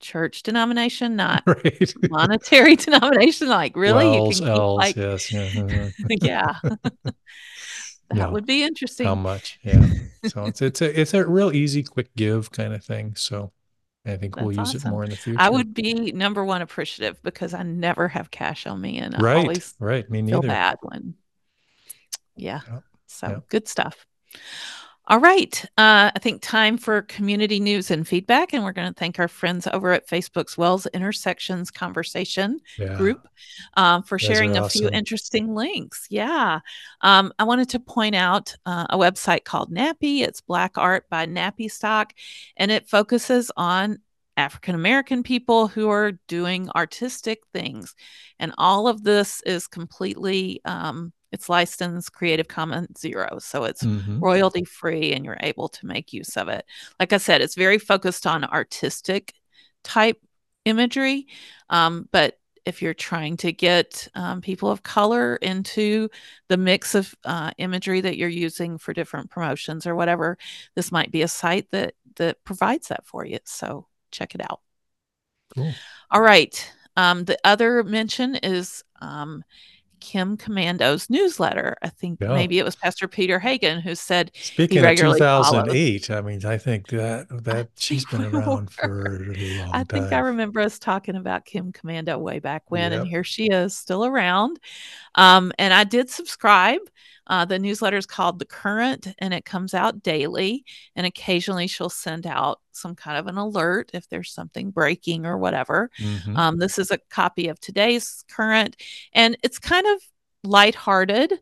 church 0.00 0.42
denomination, 0.42 1.16
not 1.16 1.42
right. 1.46 1.94
monetary 2.10 2.76
denomination. 2.76 3.48
Like, 3.48 3.76
really? 3.76 4.06
WELS, 4.06 4.40
you 4.40 4.46
can 4.46 4.54
keep, 4.54 4.62
like, 4.62 4.96
yes, 4.96 5.32
yeah, 5.32 5.90
yeah. 6.20 6.54
that 7.04 7.14
yeah. 8.14 8.28
would 8.28 8.46
be 8.46 8.62
interesting. 8.62 9.06
How 9.06 9.14
much? 9.14 9.58
Yeah. 9.62 9.86
so 10.26 10.44
it's 10.46 10.62
it's 10.62 10.80
a 10.82 11.00
it's 11.00 11.14
a 11.14 11.26
real 11.26 11.52
easy, 11.52 11.82
quick 11.82 12.14
give 12.16 12.50
kind 12.50 12.72
of 12.72 12.84
thing. 12.84 13.14
So 13.16 13.52
I 14.06 14.16
think 14.16 14.34
That's 14.34 14.44
we'll 14.44 14.56
use 14.56 14.74
awesome. 14.74 14.88
it 14.88 14.90
more 14.90 15.04
in 15.04 15.10
the 15.10 15.16
future. 15.16 15.40
I 15.40 15.50
would 15.50 15.74
be 15.74 16.12
number 16.12 16.44
one 16.44 16.62
appreciative 16.62 17.22
because 17.22 17.54
I 17.54 17.62
never 17.62 18.08
have 18.08 18.30
cash 18.30 18.66
on 18.66 18.80
me, 18.80 18.98
and 18.98 19.20
right, 19.20 19.36
I 19.36 19.40
always 19.40 19.74
right. 19.78 20.08
Me 20.10 20.22
neither. 20.22 20.42
Feel 20.42 20.48
bad 20.48 20.76
when. 20.82 21.14
Yeah. 22.36 22.60
Yep. 22.70 22.82
So 23.06 23.28
yep. 23.28 23.48
good 23.48 23.68
stuff. 23.68 24.06
All 25.10 25.20
right. 25.20 25.64
Uh, 25.78 26.10
I 26.14 26.18
think 26.20 26.42
time 26.42 26.76
for 26.76 27.00
community 27.00 27.60
news 27.60 27.90
and 27.90 28.06
feedback. 28.06 28.52
And 28.52 28.62
we're 28.62 28.72
going 28.72 28.92
to 28.92 28.98
thank 28.98 29.18
our 29.18 29.26
friends 29.26 29.66
over 29.72 29.92
at 29.92 30.06
Facebook's 30.06 30.58
WELS 30.58 30.86
Intersections 30.88 31.70
Conversation 31.70 32.60
yeah. 32.78 32.94
group 32.94 33.26
um, 33.78 34.02
for 34.02 34.18
sharing 34.18 34.58
a 34.58 34.64
awesome. 34.64 34.80
few 34.80 34.90
interesting 34.90 35.54
links. 35.54 36.06
Yeah. 36.10 36.60
Um, 37.00 37.32
I 37.38 37.44
wanted 37.44 37.70
to 37.70 37.80
point 37.80 38.16
out 38.16 38.54
uh, 38.66 38.86
a 38.90 38.98
website 38.98 39.44
called 39.44 39.72
Nappy. 39.72 40.20
It's 40.20 40.42
Black 40.42 40.76
Art 40.76 41.06
by 41.08 41.24
Nappy 41.24 41.70
Stock, 41.70 42.12
and 42.58 42.70
it 42.70 42.86
focuses 42.86 43.50
on 43.56 44.00
African 44.36 44.74
American 44.74 45.22
people 45.22 45.68
who 45.68 45.88
are 45.88 46.12
doing 46.28 46.68
artistic 46.76 47.40
things. 47.54 47.94
And 48.38 48.52
all 48.58 48.86
of 48.86 49.04
this 49.04 49.40
is 49.46 49.66
completely 49.66 50.60
um, 50.66 51.14
it's 51.32 51.48
licensed 51.48 52.12
Creative 52.12 52.48
Commons 52.48 53.00
Zero, 53.00 53.38
so 53.38 53.64
it's 53.64 53.82
mm-hmm. 53.82 54.20
royalty 54.20 54.64
free 54.64 55.12
and 55.12 55.24
you're 55.24 55.38
able 55.40 55.68
to 55.68 55.86
make 55.86 56.12
use 56.12 56.36
of 56.36 56.48
it. 56.48 56.64
Like 56.98 57.12
I 57.12 57.18
said, 57.18 57.40
it's 57.40 57.54
very 57.54 57.78
focused 57.78 58.26
on 58.26 58.44
artistic 58.44 59.34
type 59.84 60.18
imagery, 60.64 61.26
um, 61.70 62.08
but 62.12 62.38
if 62.64 62.82
you're 62.82 62.92
trying 62.92 63.34
to 63.38 63.50
get 63.50 64.08
um, 64.14 64.42
people 64.42 64.70
of 64.70 64.82
color 64.82 65.36
into 65.36 66.10
the 66.48 66.56
mix 66.58 66.94
of 66.94 67.14
uh, 67.24 67.50
imagery 67.56 68.02
that 68.02 68.18
you're 68.18 68.28
using 68.28 68.76
for 68.76 68.92
different 68.92 69.30
promotions 69.30 69.86
or 69.86 69.94
whatever, 69.94 70.36
this 70.74 70.92
might 70.92 71.10
be 71.10 71.22
a 71.22 71.28
site 71.28 71.70
that 71.70 71.94
that 72.16 72.44
provides 72.44 72.88
that 72.88 73.06
for 73.06 73.24
you. 73.24 73.38
So 73.44 73.86
check 74.10 74.34
it 74.34 74.42
out. 74.42 74.60
Cool. 75.54 75.72
All 76.10 76.20
right. 76.20 76.72
Um, 76.96 77.24
the 77.24 77.38
other 77.44 77.82
mention 77.84 78.34
is 78.34 78.84
um, 79.00 79.44
Kim 80.00 80.36
Komando's 80.36 81.08
newsletter. 81.10 81.76
I 81.82 81.88
think 81.88 82.18
yeah. 82.20 82.28
maybe 82.28 82.58
it 82.58 82.64
was 82.64 82.76
Pastor 82.76 83.08
Peter 83.08 83.38
Hagen 83.38 83.80
who 83.80 83.94
said 83.94 84.30
Speaking 84.34 84.78
of 84.84 84.96
2008, 84.96 86.06
follows. 86.06 86.10
I 86.10 86.20
mean, 86.26 86.44
I 86.44 86.58
think 86.58 86.88
that 86.88 87.26
that 87.44 87.68
she's 87.76 88.04
been 88.06 88.24
around 88.24 88.70
for 88.70 89.16
a 89.36 89.58
long 89.58 89.70
I 89.72 89.84
think 89.84 90.10
time. 90.10 90.14
I 90.14 90.18
remember 90.18 90.60
us 90.60 90.78
talking 90.78 91.16
about 91.16 91.44
Kim 91.44 91.72
Komando 91.72 92.18
way 92.18 92.38
back 92.38 92.70
when, 92.70 92.92
yep. 92.92 93.00
and 93.00 93.08
here 93.08 93.24
she 93.24 93.46
is 93.46 93.76
still 93.76 94.04
around. 94.04 94.58
Um, 95.14 95.52
and 95.58 95.74
I 95.74 95.84
did 95.84 96.10
subscribe. 96.10 96.80
Uh, 97.28 97.44
the 97.44 97.58
newsletter 97.58 97.96
is 97.96 98.06
called 98.06 98.38
The 98.38 98.46
Current 98.46 99.08
and 99.18 99.34
it 99.34 99.44
comes 99.44 99.74
out 99.74 100.02
daily. 100.02 100.64
And 100.96 101.06
occasionally 101.06 101.66
she'll 101.66 101.90
send 101.90 102.26
out 102.26 102.60
some 102.78 102.94
kind 102.94 103.18
of 103.18 103.26
an 103.26 103.36
alert 103.36 103.90
if 103.94 104.08
there's 104.08 104.32
something 104.32 104.70
breaking 104.70 105.26
or 105.26 105.36
whatever. 105.38 105.90
Mm-hmm. 105.98 106.36
Um, 106.36 106.58
this 106.58 106.78
is 106.78 106.90
a 106.90 106.98
copy 107.10 107.48
of 107.48 107.60
today's 107.60 108.24
Current 108.28 108.76
and 109.12 109.36
it's 109.42 109.58
kind 109.58 109.86
of 109.86 110.02
lighthearted, 110.44 111.32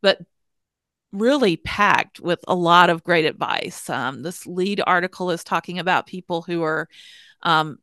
but 0.00 0.18
really 1.12 1.56
packed 1.56 2.20
with 2.20 2.40
a 2.48 2.54
lot 2.54 2.90
of 2.90 3.04
great 3.04 3.24
advice. 3.24 3.88
Um, 3.90 4.22
this 4.22 4.46
lead 4.46 4.82
article 4.86 5.30
is 5.30 5.44
talking 5.44 5.78
about 5.78 6.06
people 6.06 6.42
who 6.42 6.62
are 6.62 6.88
um, 7.42 7.78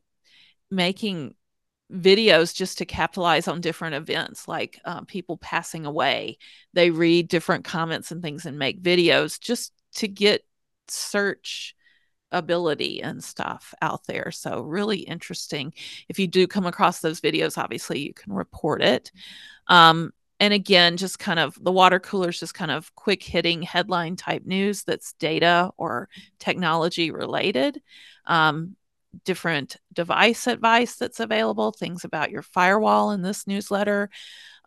making 0.72 1.36
videos 1.92 2.54
just 2.54 2.78
to 2.78 2.86
capitalize 2.86 3.48
on 3.48 3.62
different 3.62 3.96
events 3.96 4.48
like 4.48 4.80
uh, 4.86 5.02
people 5.06 5.38
passing 5.38 5.88
away 5.88 6.38
they 6.74 6.92
read 6.92 7.28
different 7.28 7.66
comments 7.66 8.12
and 8.12 8.22
things 8.22 8.46
and 8.46 8.60
make 8.60 8.84
videos 8.84 9.40
just 9.40 9.74
to 9.96 10.08
get 10.08 10.46
search 10.88 11.76
ability 12.32 13.02
and 13.02 13.24
stuff 13.24 13.74
out 13.82 14.06
there 14.06 14.32
so 14.32 14.62
really 14.62 15.00
interesting. 15.00 15.74
If 16.08 16.20
you 16.20 16.28
do 16.28 16.48
come 16.48 16.66
across 16.66 17.00
those 17.00 17.22
videos 17.22 17.58
obviously 17.58 18.00
you 18.00 18.14
can 18.14 18.34
report 18.34 18.82
it. 18.82 19.12
Um, 19.68 20.12
and 20.40 20.54
again 20.54 20.98
just 20.98 21.20
kind 21.20 21.40
of 21.40 21.58
the 21.62 21.72
water 21.72 22.00
cooler 22.00 22.30
is 22.30 22.40
just 22.40 22.54
kind 22.54 22.72
of 22.72 22.94
quick 22.96 23.24
hitting 23.24 23.62
headline 23.62 24.16
type 24.16 24.46
news 24.46 24.84
that's 24.84 25.14
data 25.14 25.72
or 25.78 26.10
technology 26.40 27.12
related. 27.12 27.82
Um, 28.26 28.76
different 29.26 29.78
device 29.94 30.48
advice 30.48 30.96
that's 30.96 31.20
available, 31.20 31.72
things 31.72 32.04
about 32.04 32.32
your 32.32 32.42
firewall 32.42 33.12
in 33.12 33.22
this 33.22 33.48
newsletter, 33.48 34.10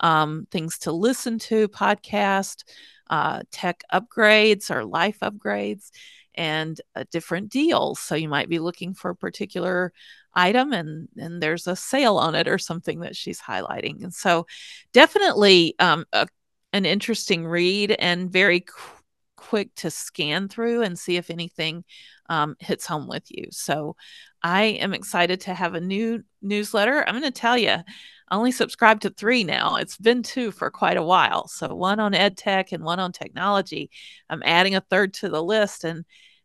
um, 0.01 0.47
things 0.51 0.79
to 0.79 0.93
listen 0.93 1.39
to, 1.39 1.69
podcast, 1.69 2.65
uh, 3.11 3.43
tech 3.51 3.83
upgrades 3.93 4.71
or 4.71 4.85
life 4.85 5.19
upgrades, 5.23 5.91
and 6.35 6.81
a 6.95 7.05
different 7.07 7.51
deal. 7.51 7.95
So 7.95 8.15
you 8.15 8.29
might 8.29 8.49
be 8.49 8.59
looking 8.59 8.95
for 8.95 9.11
a 9.11 9.17
particular 9.17 9.93
item 10.35 10.73
and 10.73 11.09
and 11.19 11.43
there's 11.43 11.67
a 11.67 11.77
sale 11.77 12.17
on 12.17 12.35
it 12.35 12.49
or 12.49 12.59
something 12.59 13.01
that 13.01 13.17
she's 13.17 13.41
highlighting. 13.41 14.03
And 14.03 14.15
so 14.15 14.47
definitely 14.93 15.75
um, 15.79 16.05
a, 16.13 16.27
an 16.73 16.87
interesting 16.87 17.47
read 17.47 17.93
and 17.93 18.31
very 18.33 18.61
qu- 18.61 19.03
quick 19.37 19.75
to 19.75 19.91
scan 19.91 20.49
through 20.49 20.83
and 20.83 20.99
see 20.99 21.17
if 21.17 21.29
anything 21.29 21.85
um, 22.29 22.57
hits 22.61 22.87
home 22.87 23.09
with 23.09 23.25
you. 23.29 23.47
So 23.51 23.97
I 24.43 24.63
am 24.65 24.95
excited 24.95 25.43
to 25.43 25.55
have 25.55 25.75
a 25.75 25.81
new 25.81 26.25
newsletter. 26.41 27.07
I'm 27.07 27.19
going 27.19 27.23
to 27.23 27.31
tell 27.31 27.57
you, 27.57 27.71
I 27.71 27.85
only 28.31 28.53
subscribe 28.53 29.01
to 29.01 29.11
three 29.11 29.45
now. 29.45 29.77
It's 29.77 29.97
been 29.97 30.23
two 30.23 30.51
for 30.51 30.71
quite 30.71 30.97
a 30.97 31.03
while. 31.03 31.49
So 31.49 31.75
one 31.75 32.01
on 32.01 32.15
ed 32.15 32.37
tech 32.37 32.73
and 32.73 32.83
one 32.83 32.99
on 32.99 33.13
technology. 33.13 33.91
I'm 34.29 34.43
adding 34.45 34.75
a 34.75 34.81
third 34.81 35.15
to 35.15 35.29
the 35.29 35.43
list 35.43 35.85
and 35.85 36.05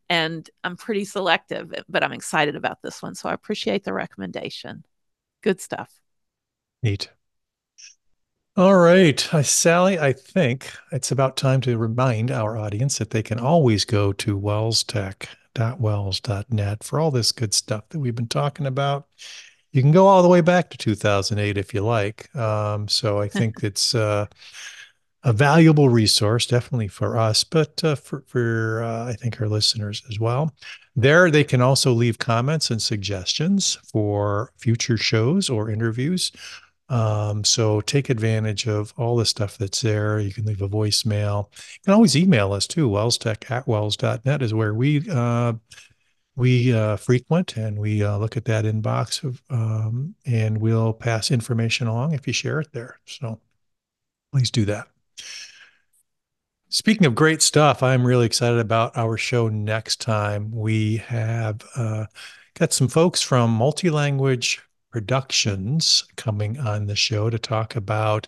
and 0.10 0.50
I'm 0.64 0.78
pretty 0.78 1.04
selective, 1.04 1.74
but 1.90 2.02
I'm 2.02 2.14
excited 2.14 2.56
about 2.56 2.82
this 2.82 3.02
one. 3.02 3.14
So 3.14 3.28
I 3.28 3.34
appreciate 3.34 3.84
the 3.84 3.94
recommendation. 3.94 4.86
Good 5.44 5.60
stuff. 5.60 5.92
Neat. 6.82 7.10
All 8.56 8.76
right, 8.76 9.34
uh, 9.34 9.44
Sallie, 9.44 10.00
I 10.00 10.14
think 10.14 10.72
it's 10.92 11.12
about 11.12 11.38
time 11.38 11.62
to 11.62 11.78
remind 11.78 12.32
our 12.32 12.58
audience 12.58 12.98
that 12.98 13.12
they 13.12 13.22
can 13.22 13.38
always 13.38 13.86
go 13.86 14.12
to 14.14 14.36
WELS 14.36 14.84
Tech 14.84 15.30
wels.net 15.58 16.84
for 16.84 17.00
all 17.00 17.12
this 17.12 17.32
good 17.32 17.54
stuff 17.54 17.90
that 17.90 18.00
we've 18.00 18.16
been 18.16 18.28
talking 18.28 18.66
about. 18.66 19.08
You 19.72 19.82
can 19.82 19.92
go 19.92 20.08
all 20.08 20.24
the 20.24 20.30
way 20.30 20.42
back 20.42 20.70
to 20.70 20.78
2008 20.78 21.58
if 21.58 21.74
you 21.74 21.82
like. 21.82 22.34
Um, 22.36 22.88
so 22.88 23.20
I 23.20 23.28
think 23.28 23.56
it's 23.64 23.94
uh, 23.94 24.26
a 25.24 25.34
valuable 25.34 25.90
resource, 25.90 26.46
definitely 26.46 26.88
for 26.88 27.18
us, 27.18 27.44
but 27.44 27.84
uh, 27.84 27.96
for, 27.96 28.24
for 28.28 28.84
uh, 28.84 29.06
I 29.06 29.14
think 29.14 29.42
our 29.42 29.48
listeners 29.48 30.02
as 30.10 30.20
well. 30.20 30.54
There, 30.96 31.30
they 31.30 31.44
can 31.44 31.62
also 31.62 31.92
leave 31.92 32.18
comments 32.18 32.72
and 32.72 32.82
suggestions 32.82 33.78
for 33.92 34.52
future 34.58 34.98
shows 34.98 35.50
or 35.50 35.70
interviews 35.70 36.32
Um, 36.90 37.44
so 37.44 37.82
take 37.82 38.10
advantage 38.10 38.68
of 38.68 38.94
all 38.98 39.18
the 39.18 39.26
stuff 39.26 39.58
that's 39.58 39.82
there. 39.82 40.20
You 40.20 40.34
can 40.34 40.46
leave 40.46 40.62
a 40.62 40.70
voicemail. 40.70 41.52
You 41.54 41.80
can 41.86 41.94
always 41.94 42.16
email 42.16 42.54
us 42.54 42.68
too. 42.68 42.90
WELSTech 42.90 43.52
at 43.52 43.66
wels.net 43.68 44.42
is 44.42 44.54
where 44.54 44.74
we 44.74 45.08
uh, 45.10 45.54
we 46.38 46.72
uh, 46.72 46.96
frequent 46.98 47.58
and 47.58 47.80
we 47.80 48.04
uh, 48.04 48.18
look 48.18 48.38
at 48.38 48.46
that 48.46 48.64
inbox 48.64 49.24
of, 49.24 49.42
um, 49.50 50.16
and 50.26 50.60
we'll 50.60 50.94
pass 50.94 51.32
information 51.32 51.88
along 51.88 52.14
if 52.14 52.28
you 52.28 52.34
share 52.34 52.60
it 52.60 52.72
there. 52.72 53.00
So 53.06 53.40
please 54.32 54.52
do 54.52 54.64
that. 54.66 54.88
Speaking 56.70 57.08
of 57.08 57.16
great 57.16 57.42
stuff, 57.42 57.82
I'm 57.82 58.06
really 58.06 58.26
excited 58.26 58.60
about 58.60 58.96
our 58.96 59.18
show 59.18 59.48
next 59.48 60.00
time. 60.00 60.52
We 60.52 60.98
have 60.98 61.62
uh, 61.76 62.06
got 62.54 62.72
some 62.72 62.88
folks 62.88 63.22
from 63.22 63.58
Multilanguage 63.58 64.60
Productions 64.98 66.06
coming 66.16 66.58
on 66.58 66.88
the 66.88 66.96
show 66.96 67.30
to 67.30 67.38
talk 67.38 67.76
about 67.76 68.26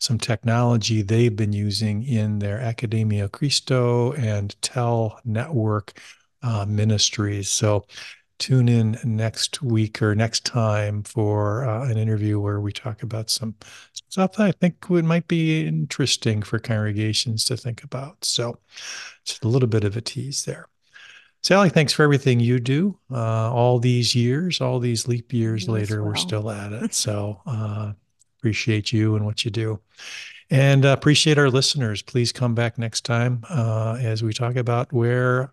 some 0.00 0.18
technology 0.18 1.00
they've 1.00 1.36
been 1.36 1.52
using 1.52 2.02
in 2.02 2.40
their 2.40 2.58
Academia 2.58 3.28
Cristo 3.28 4.14
and 4.14 4.60
TEL 4.60 5.20
network 5.24 6.00
uh, 6.42 6.66
ministries. 6.66 7.48
So 7.48 7.86
tune 8.40 8.68
in 8.68 8.98
next 9.04 9.62
week 9.62 10.02
or 10.02 10.16
next 10.16 10.44
time 10.44 11.04
for 11.04 11.64
uh, 11.64 11.88
an 11.88 11.96
interview 11.96 12.40
where 12.40 12.60
we 12.60 12.72
talk 12.72 13.04
about 13.04 13.30
some 13.30 13.54
stuff 14.10 14.32
that 14.38 14.42
I 14.42 14.50
think 14.50 14.90
would 14.90 15.04
might 15.04 15.28
be 15.28 15.68
interesting 15.68 16.42
for 16.42 16.58
congregations 16.58 17.44
to 17.44 17.56
think 17.56 17.84
about. 17.84 18.24
So 18.24 18.58
just 19.24 19.44
a 19.44 19.48
little 19.48 19.68
bit 19.68 19.84
of 19.84 19.96
a 19.96 20.00
tease 20.00 20.44
there. 20.46 20.66
Sallie, 21.42 21.70
thanks 21.70 21.92
for 21.92 22.02
everything 22.02 22.40
you 22.40 22.58
do. 22.58 22.98
Uh, 23.10 23.52
all 23.52 23.78
these 23.78 24.14
years, 24.14 24.60
all 24.60 24.80
these 24.80 25.06
leap 25.06 25.32
years 25.32 25.66
you 25.66 25.72
later, 25.72 26.02
well. 26.02 26.10
we're 26.10 26.16
still 26.16 26.50
at 26.50 26.72
it. 26.72 26.94
So 26.98 27.40
uh, 27.46 27.92
appreciate 28.38 28.92
you 28.92 29.16
and 29.16 29.24
what 29.24 29.44
you 29.44 29.50
do. 29.50 29.80
And 30.50 30.84
uh, 30.84 30.90
appreciate 30.90 31.38
our 31.38 31.50
listeners. 31.50 32.02
Please 32.02 32.32
come 32.32 32.54
back 32.54 32.78
next 32.78 33.04
time 33.04 33.44
uh, 33.50 33.98
as 34.00 34.22
we 34.22 34.32
talk 34.32 34.56
about 34.56 34.92
where 34.92 35.52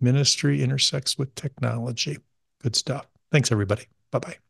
ministry 0.00 0.62
intersects 0.62 1.16
with 1.16 1.34
technology. 1.34 2.18
Good 2.62 2.76
stuff. 2.76 3.06
Thanks, 3.30 3.52
everybody. 3.52 3.86
Bye 4.10 4.18
bye. 4.18 4.43